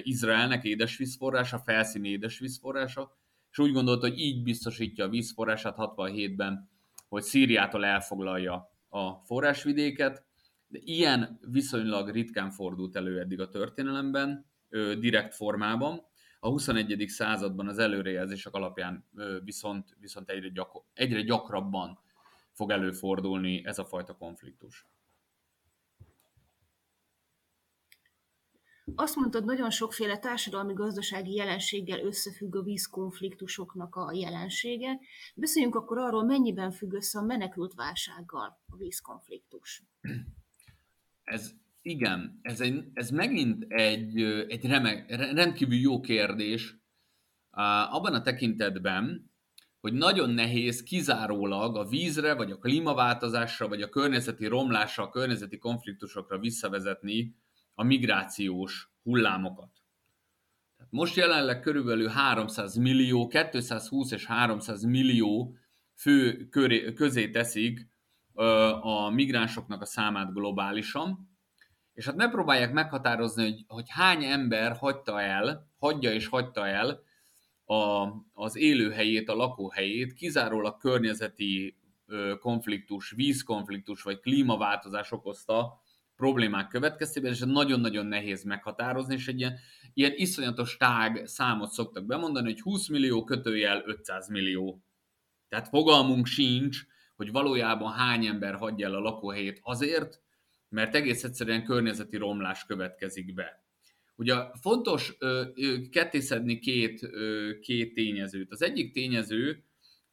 Izraelnek, 0.03 0.63
édesvízforrása, 0.63 1.59
felszíni 1.59 2.09
édesvízforrása, 2.09 3.17
és 3.51 3.59
úgy 3.59 3.71
gondolta, 3.71 4.07
hogy 4.07 4.19
így 4.19 4.43
biztosítja 4.43 5.05
a 5.05 5.09
vízforrását 5.09 5.75
67-ben, 5.77 6.69
hogy 7.07 7.23
Szíriától 7.23 7.85
elfoglalja 7.85 8.71
a 8.89 9.13
forrásvidéket, 9.13 10.23
de 10.67 10.79
ilyen 10.81 11.39
viszonylag 11.51 12.09
ritkán 12.09 12.51
fordult 12.51 12.95
elő 12.95 13.19
eddig 13.19 13.39
a 13.39 13.49
történelemben, 13.49 14.45
direkt 14.99 15.35
formában, 15.35 16.08
a 16.39 16.47
21. 16.47 17.05
században 17.07 17.67
az 17.67 17.77
előrejelzések 17.77 18.53
alapján 18.53 19.05
viszont, 19.43 19.95
viszont 19.99 20.29
egyre, 20.29 20.49
gyakor, 20.49 20.83
egyre 20.93 21.21
gyakrabban 21.21 21.99
fog 22.51 22.71
előfordulni 22.71 23.65
ez 23.65 23.79
a 23.79 23.85
fajta 23.85 24.15
konfliktus. 24.15 24.87
Azt 28.95 29.15
mondtad, 29.15 29.45
nagyon 29.45 29.69
sokféle 29.69 30.19
társadalmi-gazdasági 30.19 31.33
jelenséggel 31.33 31.99
összefügg 31.99 32.55
a 32.55 32.61
vízkonfliktusoknak 32.61 33.95
a 33.95 34.11
jelensége. 34.13 34.99
Beszéljünk 35.35 35.75
akkor 35.75 35.97
arról, 35.97 36.23
mennyiben 36.23 36.71
függ 36.71 36.93
össze 36.93 37.19
a 37.19 37.23
menekült 37.23 37.73
válsággal 37.73 38.59
a 38.67 38.77
vízkonfliktus. 38.77 39.83
Ez 41.23 41.51
igen, 41.81 42.39
ez, 42.41 42.61
egy, 42.61 42.83
ez 42.93 43.09
megint 43.09 43.65
egy, 43.67 44.21
egy 44.23 44.65
remek, 44.65 45.15
rendkívül 45.33 45.77
jó 45.77 45.99
kérdés 45.99 46.77
abban 47.89 48.13
a 48.13 48.21
tekintetben, 48.21 49.31
hogy 49.79 49.93
nagyon 49.93 50.29
nehéz 50.29 50.83
kizárólag 50.83 51.77
a 51.77 51.85
vízre, 51.85 52.33
vagy 52.33 52.51
a 52.51 52.57
klímaváltozásra, 52.57 53.67
vagy 53.67 53.81
a 53.81 53.89
környezeti 53.89 54.45
romlásra, 54.45 55.03
a 55.03 55.09
környezeti 55.09 55.57
konfliktusokra 55.57 56.39
visszavezetni 56.39 57.35
a 57.73 57.83
migrációs 57.83 58.91
hullámokat. 59.03 59.71
Most 60.89 61.15
jelenleg 61.15 61.59
körülbelül 61.59 62.07
300 62.07 62.75
millió, 62.75 63.27
220 63.27 64.11
és 64.11 64.25
300 64.25 64.83
millió 64.83 65.55
fő 65.95 66.47
köré, 66.49 66.93
közé 66.93 67.29
teszik 67.29 67.87
a 68.81 69.09
migránsoknak 69.09 69.81
a 69.81 69.85
számát 69.85 70.33
globálisan, 70.33 71.28
és 71.99 72.05
hát 72.05 72.15
ne 72.15 72.29
próbálják 72.29 72.71
meghatározni, 72.71 73.43
hogy, 73.43 73.63
hogy 73.67 73.85
hány 73.89 74.23
ember 74.23 74.77
hagyta 74.77 75.21
el, 75.21 75.69
hagyja 75.77 76.13
és 76.13 76.27
hagyta 76.27 76.67
el 76.67 77.03
a, 77.65 78.07
az 78.33 78.55
élőhelyét, 78.55 79.29
a 79.29 79.35
lakóhelyét, 79.35 80.13
kizárólag 80.13 80.77
környezeti 80.77 81.77
ö, 82.05 82.33
konfliktus, 82.39 83.11
vízkonfliktus 83.11 84.01
vagy 84.01 84.19
klímaváltozás 84.19 85.11
okozta 85.11 85.81
problémák 86.15 86.67
következtében, 86.67 87.31
és 87.31 87.39
nagyon-nagyon 87.39 88.05
nehéz 88.05 88.43
meghatározni, 88.43 89.13
és 89.13 89.27
egy 89.27 89.39
ilyen, 89.39 89.57
ilyen 89.93 90.13
iszonyatos 90.15 90.77
tág 90.77 91.25
számot 91.25 91.71
szoktak 91.71 92.05
bemondani, 92.05 92.47
hogy 92.47 92.61
20 92.61 92.87
millió 92.87 93.23
kötőjel 93.23 93.83
500 93.85 94.27
millió. 94.29 94.83
Tehát 95.49 95.67
fogalmunk 95.67 96.25
sincs, 96.25 96.85
hogy 97.15 97.31
valójában 97.31 97.93
hány 97.93 98.25
ember 98.25 98.55
hagyja 98.55 98.87
el 98.87 98.95
a 98.95 98.99
lakóhelyét 98.99 99.59
azért, 99.63 100.27
mert 100.69 100.95
egész 100.95 101.23
egyszerűen 101.23 101.63
környezeti 101.63 102.17
romlás 102.17 102.65
következik 102.65 103.33
be. 103.33 103.63
Ugye 104.15 104.35
fontos 104.61 105.17
kettészedni 105.89 106.59
két, 106.59 107.09
két 107.61 107.93
tényezőt. 107.93 108.51
Az 108.51 108.61
egyik 108.61 108.93
tényező 108.93 109.63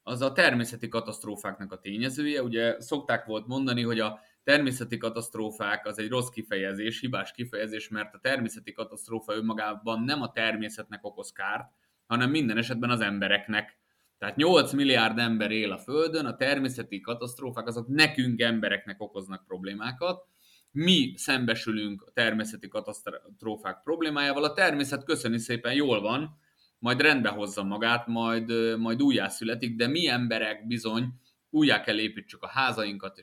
az 0.03 0.21
a 0.23 0.33
természeti 0.33 0.89
katasztrófáknak 0.89 1.73
a 1.73 1.79
tényezője. 1.79 2.43
Ugye 2.43 2.81
szokták 2.81 3.25
volt 3.25 3.47
mondani, 3.47 3.83
hogy 3.83 4.01
a 4.01 4.21
természeti 4.43 4.97
katasztrófák 4.97 5.87
az 5.87 5.99
egy 5.99 6.09
rossz 6.09 6.29
kifejezés, 6.29 7.01
hibás 7.01 7.33
kifejezés, 7.33 7.89
mert 7.89 8.15
a 8.15 8.19
természeti 8.23 8.73
katasztrófa 8.73 9.35
önmagában 9.35 10.03
nem 10.03 10.23
a 10.23 10.33
természetnek 10.33 11.05
okoz 11.05 11.33
kárt, 11.33 11.73
hanem 12.07 12.31
minden 12.31 12.59
esetben 12.59 12.91
az 12.91 13.01
embereknek. 13.01 13.79
Tehát 14.19 14.37
8 14.37 14.73
milliárd 14.73 15.19
ember 15.19 15.51
él 15.51 15.73
a 15.73 15.79
Földön, 15.79 16.27
a 16.27 16.37
természeti 16.37 17.01
katasztrófák 17.01 17.67
azok 17.67 17.89
nekünk 17.89 18.41
embereknek 18.41 19.01
okoznak 19.01 19.47
problémákat, 19.47 20.27
mi 20.77 21.13
szembesülünk 21.17 22.03
a 22.03 22.11
természeti 22.11 22.69
katasztrófák 22.69 23.83
problémájával, 23.83 24.45
a 24.45 24.53
természet 24.53 25.05
köszöni 25.05 25.39
szépen 25.39 25.75
jól 25.75 26.01
van, 26.01 26.39
majd 26.79 27.01
rendbe 27.01 27.29
hozza 27.29 27.63
magát, 27.63 28.07
majd, 28.07 28.79
majd 28.79 29.03
újjászületik, 29.03 29.77
de 29.77 29.87
mi 29.87 30.09
emberek 30.09 30.67
bizony 30.67 31.09
újjá 31.51 31.81
kell 31.81 31.99
építsük 31.99 32.43
a 32.43 32.49
házainkat, 32.49 33.23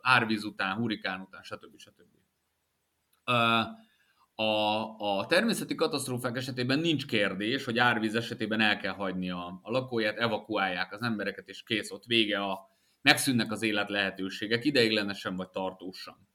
árvíz 0.00 0.44
után, 0.44 0.76
hurikán 0.76 1.20
után, 1.20 1.42
stb. 1.42 1.78
stb. 1.78 2.08
A, 4.34 4.44
a 5.18 5.26
természeti 5.26 5.74
katasztrófák 5.74 6.36
esetében 6.36 6.78
nincs 6.78 7.06
kérdés, 7.06 7.64
hogy 7.64 7.78
árvíz 7.78 8.14
esetében 8.14 8.60
el 8.60 8.76
kell 8.76 8.94
hagyni 8.94 9.30
a, 9.30 9.60
a 9.62 9.70
lakóját, 9.70 10.18
evakuálják 10.18 10.92
az 10.92 11.02
embereket, 11.02 11.48
és 11.48 11.62
kész, 11.62 11.90
ott 11.90 12.04
vége 12.04 12.38
a, 12.42 12.68
megszűnnek 13.02 13.52
az 13.52 13.62
élet 13.62 13.88
lehetőségek, 13.88 14.64
ideiglenesen 14.64 15.36
vagy 15.36 15.48
tartósan. 15.48 16.29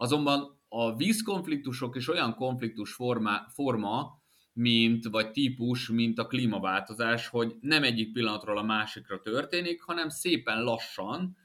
Azonban 0.00 0.60
a 0.68 0.96
vízkonfliktusok 0.96 1.96
is 1.96 2.08
olyan 2.08 2.34
konfliktus 2.34 2.92
forma, 2.92 3.46
forma 3.48 4.22
mint, 4.52 5.04
vagy 5.04 5.30
típus, 5.30 5.88
mint 5.88 6.18
a 6.18 6.26
klímaváltozás, 6.26 7.28
hogy 7.28 7.56
nem 7.60 7.82
egyik 7.82 8.12
pillanatról 8.12 8.58
a 8.58 8.62
másikra 8.62 9.20
történik, 9.20 9.82
hanem 9.82 10.08
szépen 10.08 10.62
lassan 10.62 11.36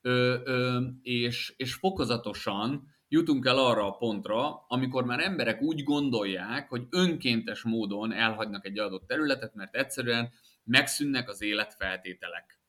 ö, 0.00 0.38
ö, 0.44 0.80
és, 1.02 1.54
és 1.56 1.74
fokozatosan 1.74 2.88
jutunk 3.08 3.46
el 3.46 3.58
arra 3.58 3.86
a 3.86 3.96
pontra, 3.96 4.64
amikor 4.68 5.04
már 5.04 5.20
emberek 5.20 5.62
úgy 5.62 5.82
gondolják, 5.82 6.68
hogy 6.68 6.86
önkéntes 6.90 7.62
módon 7.62 8.12
elhagynak 8.12 8.66
egy 8.66 8.78
adott 8.78 9.06
területet, 9.06 9.54
mert 9.54 9.76
egyszerűen 9.76 10.30
megszűnnek 10.64 11.28
az 11.28 11.42
életfeltételek. 11.42 12.60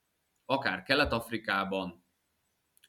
Akár 0.45 0.83
Kelet-Afrikában, 0.83 2.02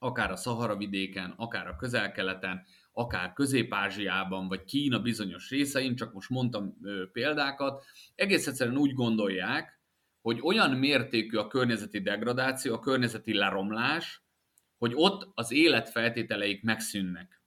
akár 0.05 0.31
a 0.31 0.37
Szahara 0.37 0.77
vidéken, 0.77 1.35
akár 1.37 1.67
a 1.67 1.77
közel-keleten, 1.77 2.65
akár 2.93 3.33
Közép-Ázsiában, 3.33 4.49
vagy 4.49 4.65
Kína 4.65 4.99
bizonyos 4.99 5.51
részein, 5.51 5.97
csak 5.97 6.13
most 6.13 6.31
mondtam 6.31 6.77
példákat, 7.13 7.85
egész 8.15 8.47
egyszerűen 8.47 8.77
úgy 8.77 8.93
gondolják, 8.93 9.81
hogy 10.21 10.39
olyan 10.43 10.71
mértékű 10.71 11.37
a 11.37 11.47
környezeti 11.47 12.01
degradáció, 12.01 12.75
a 12.75 12.79
környezeti 12.79 13.35
leromlás, 13.35 14.23
hogy 14.79 14.93
ott 14.95 15.31
az 15.35 15.53
életfeltételeik 15.53 16.63
megszűnnek. 16.63 17.43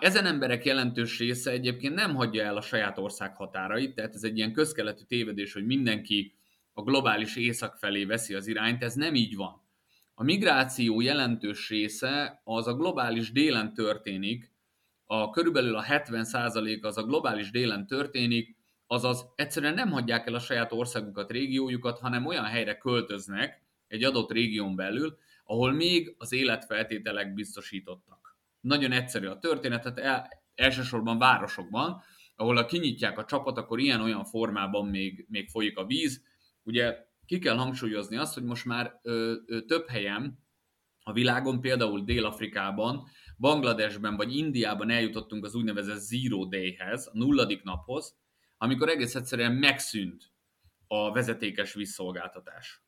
Ezen 0.00 0.26
emberek 0.26 0.64
jelentős 0.64 1.18
része 1.18 1.50
egyébként 1.50 1.94
nem 1.94 2.14
hagyja 2.14 2.44
el 2.44 2.56
a 2.56 2.60
saját 2.60 2.98
ország 2.98 3.36
határait, 3.36 3.94
tehát 3.94 4.14
ez 4.14 4.22
egy 4.22 4.36
ilyen 4.36 4.52
közkeletű 4.52 5.02
tévedés, 5.02 5.52
hogy 5.52 5.66
mindenki 5.66 6.34
a 6.72 6.82
globális 6.82 7.36
észak 7.36 7.76
felé 7.76 8.04
veszi 8.04 8.34
az 8.34 8.46
irányt, 8.46 8.82
ez 8.82 8.94
nem 8.94 9.14
így 9.14 9.36
van. 9.36 9.63
A 10.14 10.22
migráció 10.22 11.00
jelentős 11.00 11.68
része 11.68 12.40
az 12.44 12.66
a 12.66 12.74
globális 12.74 13.32
délen 13.32 13.74
történik, 13.74 14.52
a 15.06 15.30
körülbelül 15.30 15.76
a 15.76 15.84
70% 15.84 16.82
az 16.82 16.98
a 16.98 17.02
globális 17.02 17.50
délen 17.50 17.86
történik, 17.86 18.56
azaz 18.86 19.26
egyszerűen 19.34 19.74
nem 19.74 19.90
hagyják 19.90 20.26
el 20.26 20.34
a 20.34 20.38
saját 20.38 20.72
országukat, 20.72 21.30
régiójukat, 21.30 21.98
hanem 21.98 22.26
olyan 22.26 22.44
helyre 22.44 22.76
költöznek 22.76 23.62
egy 23.88 24.04
adott 24.04 24.30
régión 24.32 24.76
belül, 24.76 25.18
ahol 25.44 25.72
még 25.72 26.14
az 26.18 26.32
életfeltételek 26.32 27.34
biztosítottak. 27.34 28.36
Nagyon 28.60 28.92
egyszerű 28.92 29.26
a 29.26 29.38
történet, 29.38 29.82
tehát 29.82 29.98
el, 29.98 30.28
elsősorban 30.54 31.18
városokban, 31.18 32.02
ahol 32.36 32.56
a 32.56 32.64
kinyitják 32.64 33.18
a 33.18 33.24
csapat, 33.24 33.58
akkor 33.58 33.78
ilyen-olyan 33.78 34.24
formában 34.24 34.86
még, 34.86 35.26
még 35.28 35.48
folyik 35.48 35.78
a 35.78 35.86
víz. 35.86 36.22
Ugye 36.62 37.06
ki 37.26 37.38
kell 37.38 37.56
hangsúlyozni 37.56 38.16
azt, 38.16 38.34
hogy 38.34 38.44
most 38.44 38.64
már 38.64 39.00
ö, 39.02 39.34
ö, 39.46 39.60
több 39.60 39.88
helyen 39.88 40.42
a 41.02 41.12
világon, 41.12 41.60
például 41.60 42.04
Dél-Afrikában, 42.04 43.08
Bangladesben 43.38 44.16
vagy 44.16 44.36
Indiában 44.36 44.90
eljutottunk 44.90 45.44
az 45.44 45.54
úgynevezett 45.54 45.98
Zero 45.98 46.44
Day-hez, 46.44 47.06
a 47.06 47.16
nulladik 47.18 47.62
naphoz, 47.62 48.16
amikor 48.56 48.88
egész 48.88 49.14
egyszerűen 49.14 49.52
megszűnt 49.52 50.32
a 50.86 51.12
vezetékes 51.12 51.74
vízszolgáltatás. 51.74 52.82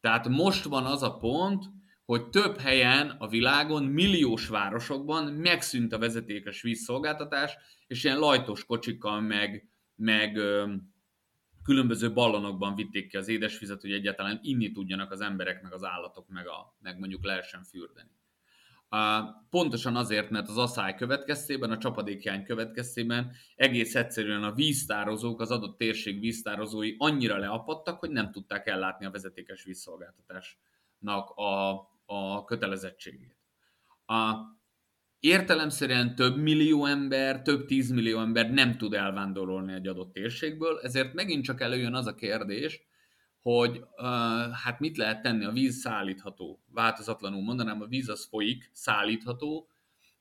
Tehát 0.00 0.28
most 0.28 0.64
van 0.64 0.84
az 0.84 1.02
a 1.02 1.16
pont, 1.16 1.64
hogy 2.04 2.28
több 2.28 2.58
helyen 2.58 3.10
a 3.10 3.28
világon, 3.28 3.84
milliós 3.84 4.48
városokban 4.48 5.32
megszűnt 5.32 5.92
a 5.92 5.98
vezetékes 5.98 6.62
vízszolgáltatás, 6.62 7.56
és 7.86 8.04
ilyen 8.04 8.18
lajtos 8.18 8.64
kocsikkal 8.64 9.20
meg, 9.20 9.68
meg 9.94 10.38
különböző 11.62 12.12
ballonokban 12.12 12.74
vitték 12.74 13.08
ki 13.08 13.16
az 13.16 13.28
édesvizet, 13.28 13.80
hogy 13.80 13.92
egyáltalán 13.92 14.40
inni 14.42 14.72
tudjanak 14.72 15.10
az 15.10 15.20
emberek, 15.20 15.62
meg 15.62 15.72
az 15.72 15.84
állatok, 15.84 16.28
meg, 16.28 16.46
a, 16.46 16.76
meg 16.80 16.98
mondjuk 16.98 17.24
lehessen 17.24 17.62
fürdeni. 17.62 18.10
Pontosan 19.50 19.96
azért, 19.96 20.30
mert 20.30 20.48
az 20.48 20.58
asszály 20.58 20.94
következtében, 20.94 21.70
a 21.70 21.78
csapadékjány 21.78 22.44
következtében 22.44 23.32
egész 23.56 23.94
egyszerűen 23.94 24.42
a 24.42 24.52
víztározók, 24.52 25.40
az 25.40 25.50
adott 25.50 25.78
térség 25.78 26.20
víztározói 26.20 26.94
annyira 26.98 27.36
leapadtak, 27.36 27.98
hogy 27.98 28.10
nem 28.10 28.30
tudták 28.30 28.66
ellátni 28.66 29.06
a 29.06 29.10
vezetékes 29.10 29.64
vízszolgáltatásnak 29.64 31.30
a, 31.30 31.70
a 32.04 32.44
kötelezettségét. 32.44 33.36
A, 34.06 34.34
értelemszerűen 35.22 36.14
több 36.14 36.36
millió 36.36 36.86
ember, 36.86 37.42
több 37.42 37.66
tízmillió 37.66 38.18
ember 38.18 38.50
nem 38.50 38.76
tud 38.76 38.94
elvándorolni 38.94 39.72
egy 39.72 39.86
adott 39.86 40.12
térségből, 40.12 40.80
ezért 40.82 41.14
megint 41.14 41.44
csak 41.44 41.60
előjön 41.60 41.94
az 41.94 42.06
a 42.06 42.14
kérdés, 42.14 42.80
hogy 43.40 43.76
uh, 43.78 44.04
hát 44.52 44.80
mit 44.80 44.96
lehet 44.96 45.22
tenni, 45.22 45.44
a 45.44 45.52
víz 45.52 45.76
szállítható, 45.76 46.62
változatlanul 46.72 47.42
mondanám, 47.42 47.80
a 47.80 47.86
víz 47.86 48.08
az 48.08 48.26
folyik, 48.30 48.70
szállítható, 48.72 49.68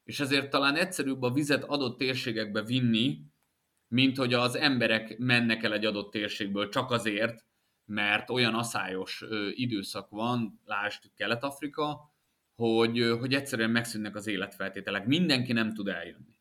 és 0.04 0.20
ezért 0.20 0.50
talán 0.50 0.76
egyszerűbb 0.76 1.22
a 1.22 1.32
vizet 1.32 1.64
adott 1.64 1.98
térségekbe 1.98 2.64
vinni, 2.64 3.20
mint 3.88 4.18
hogy 4.18 4.34
az 4.34 4.56
emberek 4.56 5.18
mennek 5.18 5.64
el 5.64 5.74
egy 5.74 5.86
adott 5.86 6.12
térségből 6.12 6.70
csak 6.70 6.92
azért, 6.92 7.46
mert 7.86 8.30
olyan 8.30 8.54
aszályos 8.54 9.22
ö, 9.22 9.50
időszak 9.54 10.10
van, 10.10 10.62
lásd 10.66 11.04
Kelet-Afrika, 11.16 12.11
hogy, 12.62 13.16
hogy 13.20 13.34
egyszerűen 13.34 13.70
megszűnnek 13.70 14.16
az 14.16 14.28
életfeltételek. 14.28 15.06
Mindenki 15.06 15.54
nem 15.54 15.74
tud 15.74 15.88
eljönni. 15.88 16.36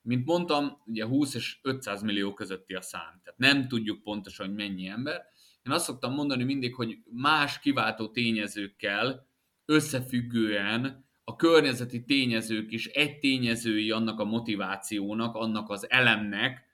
Mint 0.00 0.26
mondtam, 0.26 0.82
ugye 0.86 1.04
20 1.04 1.34
és 1.34 1.58
500 1.62 2.02
millió 2.02 2.34
közötti 2.34 2.74
a 2.74 2.80
szám. 2.80 3.20
Tehát 3.22 3.38
nem 3.38 3.68
tudjuk 3.68 4.02
pontosan, 4.02 4.46
hogy 4.46 4.54
mennyi 4.54 4.86
ember. 4.86 5.22
Én 5.62 5.72
azt 5.72 5.84
szoktam 5.84 6.12
mondani 6.12 6.44
mindig, 6.44 6.74
hogy 6.74 6.98
más 7.10 7.58
kiváltó 7.58 8.08
tényezőkkel 8.08 9.28
összefüggően 9.64 11.06
a 11.24 11.36
környezeti 11.36 12.04
tényezők 12.04 12.72
is 12.72 12.86
egy 12.86 13.18
tényezői 13.18 13.90
annak 13.90 14.20
a 14.20 14.24
motivációnak, 14.24 15.34
annak 15.34 15.70
az 15.70 15.90
elemnek, 15.90 16.64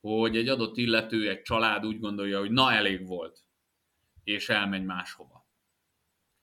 hogy 0.00 0.36
egy 0.36 0.48
adott 0.48 0.76
illető, 0.76 1.28
egy 1.28 1.42
család 1.42 1.86
úgy 1.86 2.00
gondolja, 2.00 2.38
hogy 2.38 2.50
na 2.50 2.72
elég 2.72 3.06
volt, 3.06 3.44
és 4.24 4.48
elmegy 4.48 4.84
máshova 4.84 5.35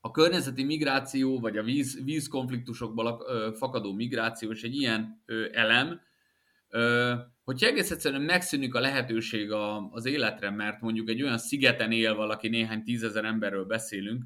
a 0.06 0.12
környezeti 0.12 0.63
migráció, 0.63 1.39
vagy 1.39 1.58
a 1.58 1.63
víz, 1.63 2.04
vízkonfliktusokból 2.04 3.26
fakadó 3.56 3.94
migráció 3.94 4.52
is 4.52 4.63
egy 4.63 4.76
ilyen 4.76 5.24
elem, 5.52 6.02
hogyha 7.44 7.68
egész 7.68 7.92
egyszerűen 7.92 8.22
megszűnik 8.22 8.76
a 8.76 8.80
lehetőség 8.80 9.52
az 9.92 10.06
életre, 10.06 10.50
mert 10.50 10.82
mondjuk 10.82 11.10
egy 11.10 11.24
olyan 11.24 11.38
szigeten 11.38 11.92
él 11.92 12.16
valaki, 12.16 12.48
néhány 12.48 12.84
tízezer 12.84 13.26
emberről 13.26 13.66
beszélünk, 13.66 14.24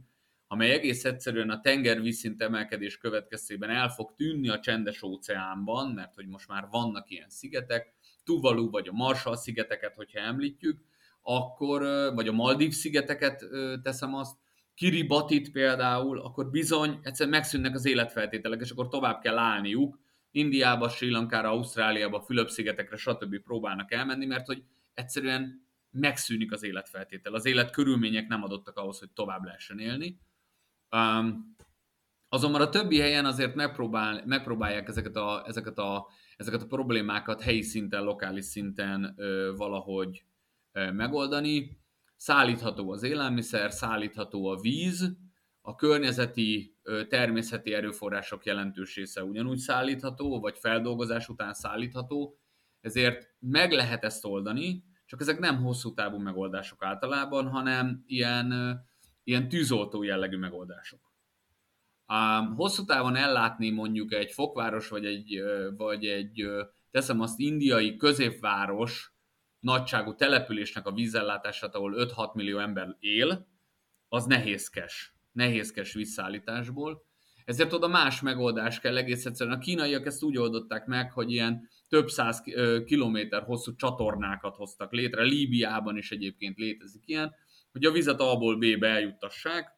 amely 0.47 0.71
egész 0.71 1.05
egyszerűen 1.05 1.49
a 1.49 1.61
tengervízszint 1.61 2.41
emelkedés 2.41 2.97
következtében 2.97 3.69
el 3.69 3.89
fog 3.89 4.13
tűnni 4.15 4.49
a 4.49 4.59
csendes 4.59 5.01
óceánban, 5.01 5.91
mert 5.91 6.13
hogy 6.15 6.27
most 6.27 6.47
már 6.47 6.67
vannak 6.71 7.09
ilyen 7.09 7.29
szigetek, 7.29 7.93
Tuvalu 8.23 8.69
vagy 8.69 8.87
a 8.87 8.93
Marshall 8.93 9.35
szigeteket, 9.35 9.95
hogyha 9.95 10.19
említjük, 10.19 10.79
akkor, 11.21 11.81
vagy 12.13 12.27
a 12.27 12.31
Maldív 12.31 12.71
szigeteket 12.71 13.45
teszem 13.83 14.15
azt, 14.15 14.35
Kiribatit 14.77 15.51
például, 15.51 16.19
akkor 16.19 16.49
bizony 16.49 16.99
egyszerűen 17.01 17.35
megszűnnek 17.35 17.73
az 17.73 17.85
életfeltételek, 17.85 18.61
és 18.61 18.69
akkor 18.69 18.87
tovább 18.87 19.21
kell 19.21 19.37
állniuk. 19.37 19.99
Indiába, 20.31 20.89
Sri 20.89 21.09
Lankára, 21.09 21.49
Ausztráliába, 21.49 22.21
Fülöp-szigetekre, 22.21 22.95
stb. 22.95 23.39
próbálnak 23.39 23.91
elmenni, 23.91 24.25
mert 24.25 24.45
hogy 24.45 24.63
egyszerűen 24.93 25.65
megszűnik 25.91 26.51
az 26.51 26.63
életfeltétel. 26.63 27.33
Az 27.33 27.45
élet 27.45 27.71
körülmények 27.71 28.27
nem 28.27 28.43
adottak 28.43 28.77
ahhoz, 28.77 28.99
hogy 28.99 29.09
tovább 29.11 29.43
lehessen 29.43 29.79
élni. 29.79 30.19
Um, 30.91 31.55
azonban 32.29 32.61
a 32.61 32.69
többi 32.69 32.99
helyen 32.99 33.25
azért 33.25 33.55
megpróbál, 33.55 34.23
megpróbálják 34.25 34.87
ezeket 34.87 35.15
a, 35.15 35.43
ezeket, 35.47 35.77
a, 35.77 36.07
ezeket 36.35 36.61
a 36.61 36.67
problémákat 36.67 37.41
helyi 37.41 37.61
szinten, 37.61 38.03
lokális 38.03 38.45
szinten 38.45 39.13
ö, 39.17 39.53
valahogy 39.55 40.23
ö, 40.71 40.91
megoldani. 40.91 41.77
Szállítható 42.17 42.91
az 42.91 43.03
élelmiszer, 43.03 43.71
szállítható 43.71 44.45
a 44.45 44.59
víz, 44.59 45.15
a 45.61 45.75
környezeti, 45.75 46.77
természeti 47.09 47.73
erőforrások 47.73 48.45
jelentős 48.45 48.95
része 48.95 49.23
ugyanúgy 49.23 49.57
szállítható, 49.57 50.39
vagy 50.39 50.57
feldolgozás 50.57 51.29
után 51.29 51.53
szállítható, 51.53 52.39
ezért 52.81 53.29
meg 53.39 53.71
lehet 53.71 54.03
ezt 54.03 54.25
oldani, 54.25 54.83
csak 55.05 55.21
ezek 55.21 55.39
nem 55.39 55.57
hosszú 55.57 55.93
távú 55.93 56.17
megoldások 56.17 56.83
általában, 56.83 57.47
hanem 57.47 58.03
ilyen, 58.05 58.79
ilyen 59.23 59.49
tűzoltó 59.49 60.03
jellegű 60.03 60.37
megoldások. 60.37 60.99
Hosszú 62.55 62.85
távon 62.85 63.15
ellátni 63.15 63.69
mondjuk 63.69 64.13
egy 64.13 64.31
fokváros, 64.31 64.87
vagy 64.87 65.05
egy, 65.05 65.41
vagy 65.77 66.05
egy 66.05 66.45
teszem 66.91 67.19
azt 67.19 67.39
indiai 67.39 67.95
középváros 67.95 69.16
nagyságú 69.59 70.15
településnek 70.15 70.85
a 70.85 70.91
vízellátását, 70.91 71.75
ahol 71.75 71.93
5-6 72.15 72.33
millió 72.33 72.59
ember 72.59 72.95
él, 72.99 73.47
az 74.07 74.25
nehézkes. 74.25 75.15
Nehézkes 75.31 75.93
visszaállításból. 75.93 77.05
Ezért 77.45 77.73
oda 77.73 77.87
más 77.87 78.21
megoldás 78.21 78.79
kell 78.79 78.97
egész 78.97 79.25
egyszerűen. 79.25 79.55
A 79.55 79.59
kínaiak 79.59 80.05
ezt 80.05 80.23
úgy 80.23 80.37
oldották 80.37 80.85
meg, 80.85 81.11
hogy 81.11 81.31
ilyen 81.31 81.69
több 81.87 82.09
száz 82.09 82.43
kilométer 82.85 83.43
hosszú 83.43 83.75
csatornákat 83.75 84.55
hoztak 84.55 84.91
létre. 84.91 85.21
Líbiában 85.21 85.97
is 85.97 86.11
egyébként 86.11 86.57
létezik 86.57 87.01
ilyen, 87.05 87.33
hogy 87.71 87.85
a 87.85 87.91
vizet 87.91 88.19
A-ból 88.19 88.57
B-be 88.57 88.87
eljuttassák, 88.87 89.75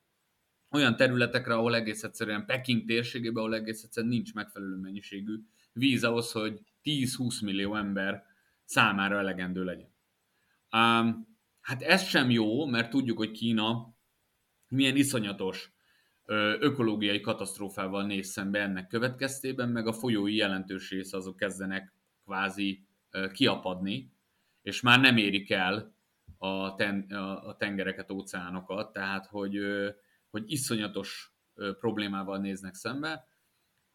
olyan 0.72 0.96
területekre, 0.96 1.54
ahol 1.54 1.76
egész 1.76 2.04
egyszerűen 2.04 2.46
Peking 2.46 2.86
térségében, 2.86 3.44
ahol 3.44 3.56
egész 3.56 3.84
egyszerűen 3.84 4.12
nincs 4.12 4.34
megfelelő 4.34 4.76
mennyiségű 4.76 5.36
víz 5.74 6.04
ahhoz, 6.04 6.32
hogy 6.32 6.60
10-20 6.84 7.44
millió 7.44 7.76
ember 7.76 8.24
számára 8.70 9.17
elegendő 9.17 9.63
legyen. 9.63 9.93
Um, 10.72 11.38
hát 11.61 11.82
ez 11.82 12.03
sem 12.03 12.30
jó, 12.30 12.65
mert 12.65 12.89
tudjuk, 12.89 13.17
hogy 13.17 13.32
Kína 13.32 13.93
milyen 14.67 14.95
iszonyatos 14.95 15.72
ökológiai 16.59 17.22
katasztrófával 17.22 18.05
néz 18.05 18.28
szembe 18.28 18.61
ennek 18.61 18.88
következtében, 18.88 19.70
meg 19.70 19.88
a 19.88 19.93
folyói 19.93 20.36
jelentős 20.36 20.89
része 20.89 21.17
azok 21.17 21.36
kezdenek 21.36 21.93
kvázi 22.24 22.88
kiapadni, 23.32 24.13
és 24.61 24.82
már 24.82 24.99
nem 24.99 25.17
érik 25.17 25.51
el 25.51 25.95
a, 26.38 26.76
ten, 26.76 27.01
a 27.43 27.55
tengereket, 27.55 28.11
óceánokat, 28.11 28.93
tehát 28.93 29.26
hogy, 29.26 29.59
hogy 30.30 30.51
iszonyatos 30.51 31.34
problémával 31.80 32.38
néznek 32.38 32.74
szembe, 32.74 33.28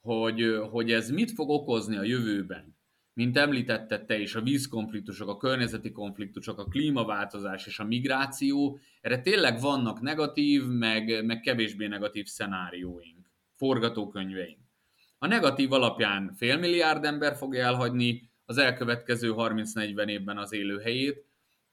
hogy, 0.01 0.59
hogy 0.71 0.93
ez 0.93 1.11
mit 1.11 1.31
fog 1.31 1.49
okozni 1.49 1.97
a 1.97 2.03
jövőben. 2.03 2.77
Mint 3.15 3.37
említetted 3.37 4.05
te 4.05 4.19
is, 4.19 4.35
a 4.35 4.41
vízkonfliktusok, 4.43 5.29
a 5.29 5.37
környezeti 5.37 5.93
konfliktusok, 5.93 6.59
a 6.59 6.65
klímaváltozás 6.65 7.67
és 7.67 7.79
a 7.79 7.85
migráció, 7.85 8.79
erre 9.01 9.21
tényleg 9.21 9.61
vannak 9.61 10.01
negatív, 10.01 10.67
meg, 10.67 11.25
meg 11.25 11.41
kevésbé 11.41 11.87
negatív 11.87 12.27
szenárióink, 12.27 13.31
forgatókönyveink. 13.57 14.59
A 15.19 15.27
negatív 15.27 15.73
alapján 15.73 16.33
fél 16.37 16.57
milliárd 16.57 17.05
ember 17.05 17.37
fogja 17.37 17.65
elhagyni 17.65 18.31
az 18.45 18.59
elkövetkező 18.59 19.33
30-40 19.37 20.07
évben 20.07 20.39
az 20.39 20.53
élőhelyét, 20.53 21.25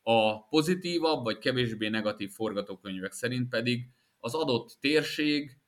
a 0.03 0.47
pozitívabb 0.47 1.23
vagy 1.23 1.37
kevésbé 1.37 1.87
negatív 1.87 2.31
forgatókönyvek 2.31 3.11
szerint 3.11 3.49
pedig 3.49 3.89
az 4.19 4.33
adott 4.33 4.77
térség 4.79 5.60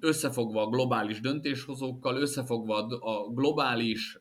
összefogva 0.00 0.62
a 0.62 0.68
globális 0.68 1.20
döntéshozókkal, 1.20 2.16
összefogva 2.16 2.86
a 2.86 3.32
globális 3.32 4.18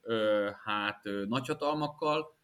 hát, 0.63 1.01
nagyhatalmakkal, 1.27 2.35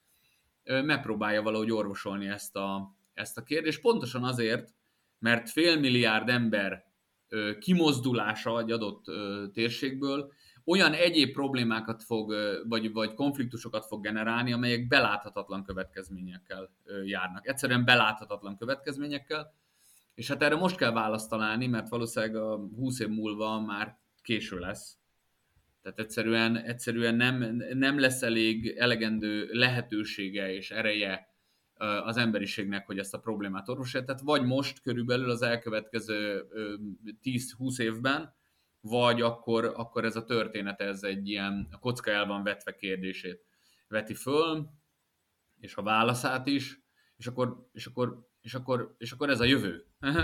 megpróbálja 0.63 1.41
valahogy 1.41 1.71
orvosolni 1.71 2.27
ezt 2.27 2.55
a, 2.55 2.95
ezt 3.13 3.37
a 3.37 3.43
kérdést. 3.43 3.81
Pontosan 3.81 4.23
azért, 4.23 4.73
mert 5.19 5.49
fél 5.49 5.79
milliárd 5.79 6.29
ember 6.29 6.85
kimozdulása 7.59 8.59
egy 8.59 8.71
adott 8.71 9.05
térségből 9.53 10.31
olyan 10.65 10.93
egyéb 10.93 11.33
problémákat 11.33 12.03
fog, 12.03 12.33
vagy, 12.67 12.91
vagy 12.91 13.13
konfliktusokat 13.13 13.85
fog 13.85 14.03
generálni, 14.03 14.53
amelyek 14.53 14.87
beláthatatlan 14.87 15.63
következményekkel 15.63 16.69
járnak. 17.05 17.47
Egyszerűen 17.47 17.85
beláthatatlan 17.85 18.57
következményekkel, 18.57 19.53
és 20.17 20.27
hát 20.27 20.43
erre 20.43 20.55
most 20.55 20.75
kell 20.77 20.91
választ 20.91 21.29
találni, 21.29 21.67
mert 21.67 21.89
valószínűleg 21.89 22.35
a 22.35 22.55
20 22.55 22.99
év 22.99 23.07
múlva 23.07 23.59
már 23.59 23.97
késő 24.21 24.59
lesz. 24.59 24.97
Tehát 25.81 25.99
egyszerűen, 25.99 26.57
egyszerűen 26.57 27.15
nem, 27.15 27.63
nem 27.73 27.99
lesz 27.99 28.21
elég 28.21 28.67
elegendő 28.77 29.49
lehetősége 29.51 30.53
és 30.53 30.71
ereje 30.71 31.27
az 32.03 32.17
emberiségnek, 32.17 32.85
hogy 32.85 32.99
ezt 32.99 33.13
a 33.13 33.19
problémát 33.19 33.69
orvosolja. 33.69 34.05
Tehát 34.05 34.21
vagy 34.21 34.43
most 34.43 34.81
körülbelül 34.81 35.29
az 35.29 35.41
elkövetkező 35.41 36.45
10-20 37.23 37.79
évben, 37.79 38.33
vagy 38.81 39.21
akkor, 39.21 39.73
akkor 39.75 40.05
ez 40.05 40.15
a 40.15 40.23
történet, 40.23 40.81
ez 40.81 41.03
egy 41.03 41.29
ilyen 41.29 41.67
a 41.71 41.79
kocka 41.79 42.11
el 42.11 42.25
van 42.25 42.43
vetve 42.43 42.75
kérdését 42.75 43.45
veti 43.87 44.13
föl, 44.13 44.69
és 45.59 45.75
a 45.75 45.83
válaszát 45.83 46.47
is, 46.47 46.81
és 47.17 47.27
akkor, 47.27 47.69
és 47.71 47.85
akkor, 47.85 48.26
és 48.47 48.53
akkor, 48.53 48.95
és 48.97 49.11
akkor 49.11 49.29
ez 49.29 49.39
a 49.39 49.43
jövő. 49.43 49.85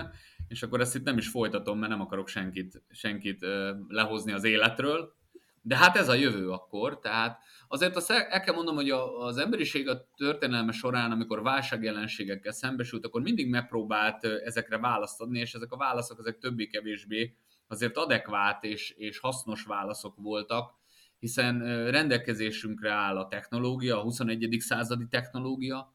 és 0.48 0.64
akkor 0.64 0.82
ezt 0.82 0.96
itt 0.96 1.04
nem 1.04 1.18
is 1.18 1.28
folytatom, 1.28 1.80
mert 1.80 1.92
nem 1.92 2.02
akarok 2.02 2.28
senkit, 2.28 2.82
senkit 2.90 3.46
lehozni 3.88 4.32
az 4.32 4.44
életről, 4.44 5.16
de 5.62 5.78
hát 5.78 5.98
ez 5.98 6.10
a 6.10 6.14
jövő 6.14 6.50
akkor, 6.50 7.00
tehát 7.00 7.40
azért 7.68 7.96
azt 7.96 8.12
el 8.12 8.42
kell 8.42 8.54
mondom, 8.54 8.76
hogy 8.76 8.90
az 8.90 9.38
emberiség 9.38 9.88
a 9.88 10.08
történelme 10.16 10.72
során, 10.72 11.12
amikor 11.12 11.42
válságjelenségekkel 11.42 12.52
szembesült, 12.52 13.06
akkor 13.06 13.22
mindig 13.22 13.50
megpróbált 13.50 14.24
ezekre 14.24 14.78
választ 14.78 15.22
adni, 15.22 15.40
és 15.40 15.54
ezek 15.54 15.72
a 15.72 15.78
válaszok 15.78 16.20
ezek 16.20 16.38
többé-kevésbé 16.38 17.36
azért 17.68 17.98
adekvát 17.98 18.64
és, 18.64 18.90
és 18.90 19.20
hasznos 19.20 19.64
válaszok 19.64 20.16
voltak, 20.18 20.74
hiszen 21.20 21.60
rendelkezésünkre 21.92 22.92
áll 22.92 23.18
a 23.18 23.28
technológia, 23.28 24.00
a 24.00 24.04
21. 24.04 24.56
századi 24.60 25.08
technológia, 25.08 25.94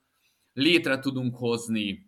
létre 0.59 0.99
tudunk 0.99 1.37
hozni 1.37 2.08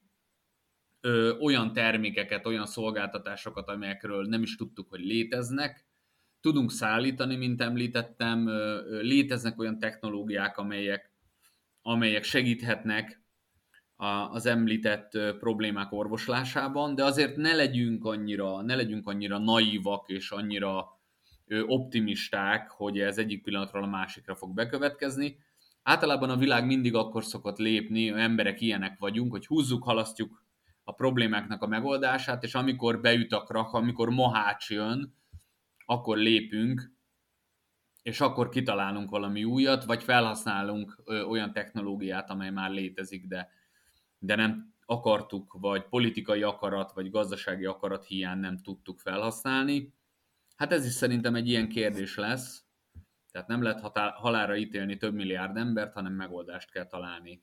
ö, 1.01 1.37
olyan 1.39 1.73
termékeket, 1.73 2.47
olyan 2.47 2.67
szolgáltatásokat, 2.67 3.69
amelyekről 3.69 4.27
nem 4.27 4.43
is 4.43 4.57
tudtuk, 4.57 4.89
hogy 4.89 5.01
léteznek. 5.01 5.87
Tudunk 6.41 6.71
szállítani, 6.71 7.37
mint 7.37 7.61
említettem, 7.61 8.47
ö, 8.47 9.01
léteznek 9.01 9.59
olyan 9.59 9.79
technológiák, 9.79 10.59
amelyek, 10.59 11.13
amelyek 11.83 12.25
segíthetnek 12.25 13.23
a, 13.97 14.07
az 14.07 14.47
említett 14.47 15.15
ö, 15.15 15.37
problémák 15.37 15.93
orvoslásában, 15.93 16.95
de 16.95 17.05
azért 17.05 17.37
ne 17.37 17.55
legyünk 17.55 18.05
annyira, 18.05 18.63
ne 18.63 18.75
legyünk 18.75 19.09
annyira 19.09 19.39
naívak 19.39 20.09
és 20.09 20.31
annyira 20.31 20.87
ö, 21.47 21.63
optimisták, 21.63 22.71
hogy 22.71 22.99
ez 22.99 23.19
egyik 23.19 23.43
pillanatról 23.43 23.83
a 23.83 23.87
másikra 23.87 24.35
fog 24.35 24.55
bekövetkezni. 24.55 25.39
Általában 25.83 26.31
a 26.31 26.37
világ 26.37 26.67
mindig 26.67 26.95
akkor 26.95 27.25
szokott 27.25 27.59
lépni, 27.59 28.09
emberek 28.09 28.61
ilyenek 28.61 28.99
vagyunk, 28.99 29.31
hogy 29.31 29.47
húzzuk, 29.47 29.83
halasztjuk 29.83 30.43
a 30.91 30.95
problémáknak 30.95 31.63
a 31.63 31.67
megoldását, 31.67 32.43
és 32.43 32.55
amikor 32.55 33.01
beüt 33.01 33.33
a 33.33 33.43
krak, 33.43 33.73
amikor 33.73 34.09
mohács 34.09 34.71
jön, 34.71 35.15
akkor 35.87 36.17
lépünk, 36.17 36.93
és 38.03 38.21
akkor 38.21 38.49
kitalálunk 38.49 39.11
valami 39.11 39.45
újat, 39.45 39.85
vagy 39.85 40.03
felhasználunk 40.03 41.03
olyan 41.29 41.53
technológiát, 41.53 42.31
amely 42.31 42.51
már 42.51 42.71
létezik, 42.71 43.27
de, 43.27 43.51
de 44.19 44.35
nem 44.35 44.75
akartuk, 44.87 45.57
vagy 45.61 45.85
politikai 45.89 46.43
akarat, 46.43 46.93
vagy 46.93 47.11
gazdasági 47.11 47.65
akarat 47.65 48.05
hiány 48.05 48.39
nem 48.39 48.59
tudtuk 48.59 48.99
felhasználni. 48.99 49.95
Hát 50.57 50.73
ez 50.73 50.87
is 50.87 50.93
szerintem 50.93 51.35
egy 51.35 51.49
ilyen 51.49 51.69
kérdés 51.69 52.17
lesz, 52.17 52.65
tehát 53.31 53.49
nem 53.49 53.63
lehet 53.63 53.99
halára 54.15 54.57
ítélni 54.57 54.97
több 54.97 55.15
milliárd 55.15 55.57
embert, 55.57 55.93
hanem 55.93 56.13
megoldást 56.13 56.71
kell 56.71 56.87
találni 56.87 57.43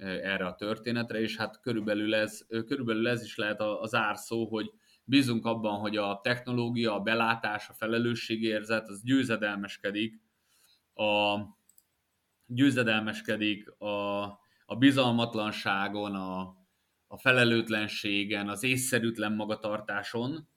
erre 0.00 0.46
a 0.46 0.54
történetre, 0.54 1.20
és 1.20 1.36
hát 1.36 1.60
körülbelül 1.60 2.14
ez, 2.14 2.46
körülbelül 2.48 3.08
ez 3.08 3.24
is 3.24 3.36
lehet 3.36 3.60
az 3.60 3.94
árszó, 3.94 4.46
hogy 4.46 4.70
bízunk 5.04 5.44
abban, 5.44 5.78
hogy 5.78 5.96
a 5.96 6.20
technológia, 6.22 6.94
a 6.94 7.00
belátás, 7.00 7.68
a 7.68 7.72
felelősségérzet, 7.72 8.88
az 8.88 9.02
győzedelmeskedik, 9.02 10.20
a, 10.94 11.38
győzedelmeskedik 12.46 13.70
a, 13.80 14.22
a 14.66 14.76
bizalmatlanságon, 14.78 16.14
a, 16.14 16.40
a 17.06 17.16
felelőtlenségen, 17.16 18.48
az 18.48 18.62
észszerűtlen 18.62 19.32
magatartáson, 19.32 20.48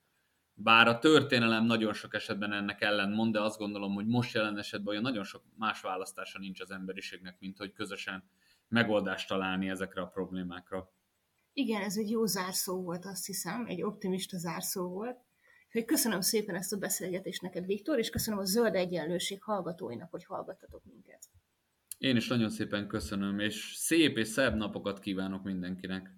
bár 0.54 0.88
a 0.88 1.00
történelem 1.00 1.66
nagyon 1.66 1.94
sok 1.94 2.14
esetben 2.14 2.52
ennek 2.52 2.82
ellen 2.82 3.10
mond, 3.10 3.34
de 3.34 3.42
azt 3.42 3.58
gondolom, 3.58 3.94
hogy 3.94 4.06
most 4.06 4.34
jelen 4.34 4.58
esetben 4.58 4.88
olyan 4.88 5.02
nagyon 5.02 5.24
sok 5.24 5.44
más 5.58 5.82
választása 5.82 6.40
nincs 6.40 6.60
az 6.60 6.72
emberiségnek, 6.72 7.40
mint 7.40 7.58
hogy 7.58 7.74
közösen 7.74 8.24
megoldást 8.74 9.28
találni 9.28 9.70
ezekre 9.70 10.02
a 10.02 10.08
problémákra. 10.08 10.92
Igen, 11.54 11.82
ez 11.82 11.98
egy 11.98 12.10
jó 12.10 12.26
zárszó 12.26 12.82
volt, 12.82 13.06
azt 13.06 13.26
hiszem, 13.26 13.66
egy 13.68 13.82
optimista 13.82 14.38
zárszó 14.38 14.90
volt. 14.90 15.18
Hogy 15.72 15.86
köszönöm 15.86 16.22
szépen 16.22 16.56
ezt 16.56 16.74
a 16.74 16.78
beszélgetést 16.78 17.42
neked, 17.42 17.66
Viktor, 17.66 17.98
és 17.98 18.10
köszönöm 18.10 18.40
a 18.40 18.46
Zöld 18.46 18.76
Egyenlőség 18.76 19.44
hallgatóinak, 19.44 20.12
hogy 20.12 20.26
hallgattatok 20.26 20.84
minket. 20.86 21.24
Én 21.98 22.16
is 22.16 22.28
nagyon 22.28 22.50
szépen 22.50 22.88
köszönöm, 22.88 23.40
és 23.40 23.74
szép 23.76 24.18
és 24.18 24.28
szebb 24.28 24.56
napokat 24.56 25.00
kívánok 25.00 25.44
mindenkinek. 25.44 26.10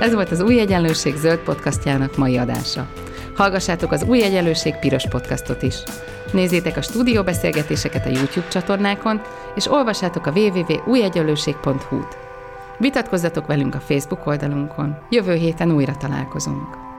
Ez 0.00 0.14
volt 0.14 0.30
az 0.30 0.40
Új 0.40 0.60
Egyenlőség 0.60 1.14
zöld 1.14 1.38
podcastjának 1.38 2.16
mai 2.16 2.36
adása. 2.36 3.09
Hallgassátok 3.40 3.92
az 3.92 4.02
Új 4.02 4.22
Egyenlőség 4.22 4.76
piros 4.76 5.08
podcastot 5.08 5.62
is. 5.62 5.74
Nézzétek 6.32 6.76
a 6.76 6.82
stúdióbeszélgetéseket 6.82 8.06
a 8.06 8.08
YouTube 8.08 8.48
csatornákon, 8.48 9.20
és 9.54 9.70
olvassátok 9.70 10.26
a 10.26 10.30
www.újegyenlőség.hu-t. 10.30 12.16
Vitatkozzatok 12.78 13.46
velünk 13.46 13.74
a 13.74 13.80
Facebook 13.80 14.26
oldalunkon. 14.26 14.98
Jövő 15.10 15.34
héten 15.34 15.70
újra 15.70 15.96
találkozunk. 15.96 16.89